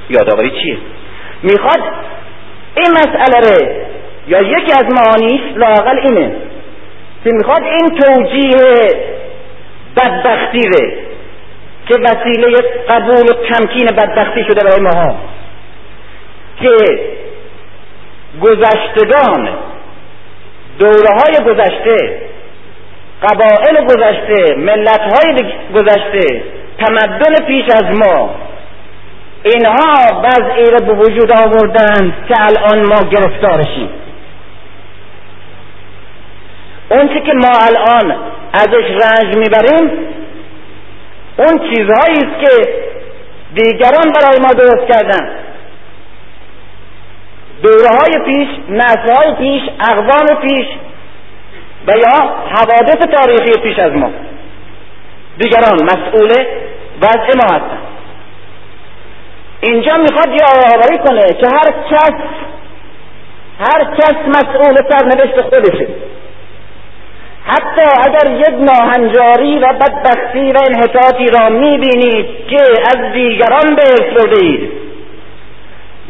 [0.09, 0.77] یادآوری چیه؟
[1.43, 1.79] می‌خواد
[2.75, 3.67] این مسئله رو
[4.27, 6.31] یا یکی از معانیش لاقل اینه
[7.23, 8.87] که می‌خواد این توجیه
[9.97, 10.97] بدبختی ره
[11.87, 12.57] که وسیله
[12.89, 15.15] قبول و تمکین بدبختی شده برای ماها.
[16.61, 16.99] که
[18.41, 19.49] گذشتگان
[20.79, 22.21] دوره های گذشته
[23.21, 26.43] قبائل گذشته ملت های گذشته
[26.79, 28.35] تمدن پیش از ما
[29.43, 33.89] اینها وضعی را به وجود آوردند که الان ما گرفتارشیم.
[36.89, 38.15] اون که ما الان
[38.53, 39.91] ازش رنج می‌بریم
[41.37, 42.69] اون چیزهایی است که
[43.53, 45.29] دیگران برای ما درست کردن.
[47.63, 50.67] دوره های پیش نسل های پیش اقوام پیش
[51.87, 54.11] و یا حوادث تاریخی پیش از ما.
[55.37, 56.31] دیگران مسئول
[57.01, 57.77] وضع ما هستن
[59.61, 62.13] اینجا می‌خواد یادآوری کنه که هر کس
[63.59, 65.87] هر کس مسئول سرنوشت خودشه.
[67.45, 73.83] حتی اگر یک ناهنجاری و بدبختی و انحطاطی را می‌بینید که از دیگران به
[74.41, 74.76] اید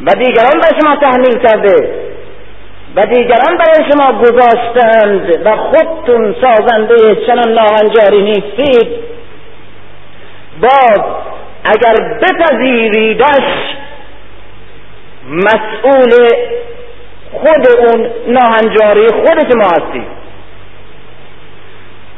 [0.05, 2.07] و دیگران به شما تحمیل کرده.
[2.95, 8.87] و دیگران برای شما گذاشتند و خودتون سازنده چنان ناهنجاری نیستید.
[10.61, 11.01] باز
[11.65, 13.77] اگر بپذیریدش
[15.29, 16.27] مسئول
[17.31, 20.07] خود اون ناهنجاری خود شما هستید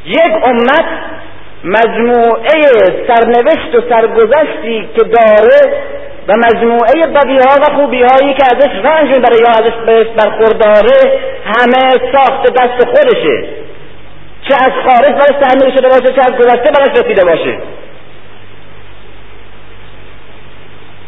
[0.06, 0.86] یک امت
[1.64, 2.62] مجموعه
[3.08, 5.82] سرنوشت و سرگذشتی که داره
[6.30, 12.88] و مجموعه بدیها و خوبیهایی که ازش رنج می‌بره یا ازش برخورداره همه ساخت دست
[12.88, 13.48] خودشه.
[14.50, 17.60] چه از خارج برش تحمیل شده باشه چه از گذشته برش رسیده باشه.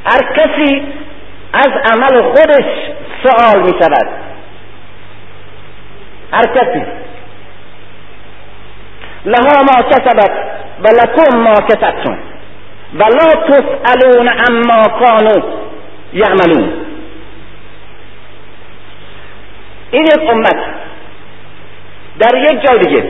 [0.05, 0.83] هر کسی
[1.53, 2.65] از عمل خودش
[3.23, 4.07] سوال می شود
[6.31, 6.85] هر کسی.
[9.25, 10.31] لها ما کسبت
[10.79, 12.30] و لکم ما کسبتم
[12.93, 13.53] و لا
[14.49, 15.41] اما کانو
[16.13, 16.73] یعملون
[19.91, 20.55] این یک امت.
[22.19, 23.03] در یک جای دیگه.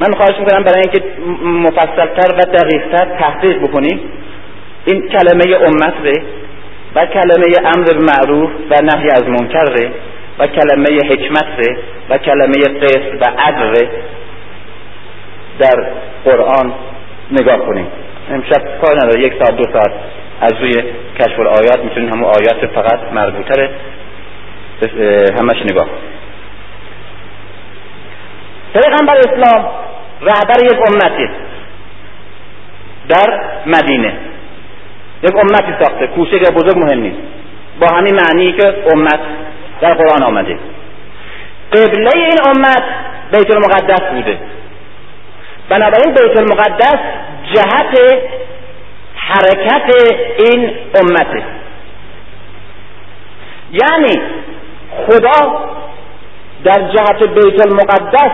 [0.00, 1.02] من خواهش می‌کنم برای اینکه
[1.44, 4.00] مفصلتر و دقیقتر تحقیق بکنیم.
[4.84, 6.22] این کلمه امت ره
[6.94, 9.90] و کلمه امر معروف و نهی از منکر ره
[10.38, 11.78] و کلمه حکمت ره
[12.10, 13.88] و کلمه قسط و عدل ره
[15.58, 15.86] در
[16.24, 16.72] قرآن
[17.30, 17.86] نگاه کنیم.
[18.30, 19.20] امشب کار نداره.
[19.20, 19.92] یک ساعت دو ساعت
[20.40, 20.72] از روی
[21.18, 23.70] کشف آیات می‌تونیم همون آیات فقط مربوطه
[25.38, 25.88] همش نگاه.
[28.72, 29.70] پیغمبر اسلام
[30.20, 31.28] رهبر یک امتی
[33.08, 34.12] در مدینه.
[35.22, 36.06] یک امتی ساخته.
[36.06, 37.18] کوچک بزرگ مهم نیست.
[37.80, 39.20] با همین معنی که امت
[39.80, 40.58] در قرآن آمده.
[41.72, 42.82] قبله این امت
[43.32, 44.38] بیت المقدس بوده.
[45.68, 46.98] بنابراین بیت المقدس
[47.54, 47.98] جهت
[49.14, 49.94] حرکت
[50.38, 51.42] این امته.
[53.72, 54.20] یعنی
[55.06, 55.60] خدا
[56.64, 58.32] در جهت بیت المقدس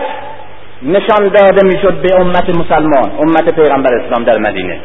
[0.81, 4.79] نشان داده می‌شد به امت مسلمان امت پیغمبر اسلام در مدینه.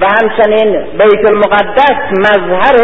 [0.00, 2.76] و همچنین بیت المقدس مظهر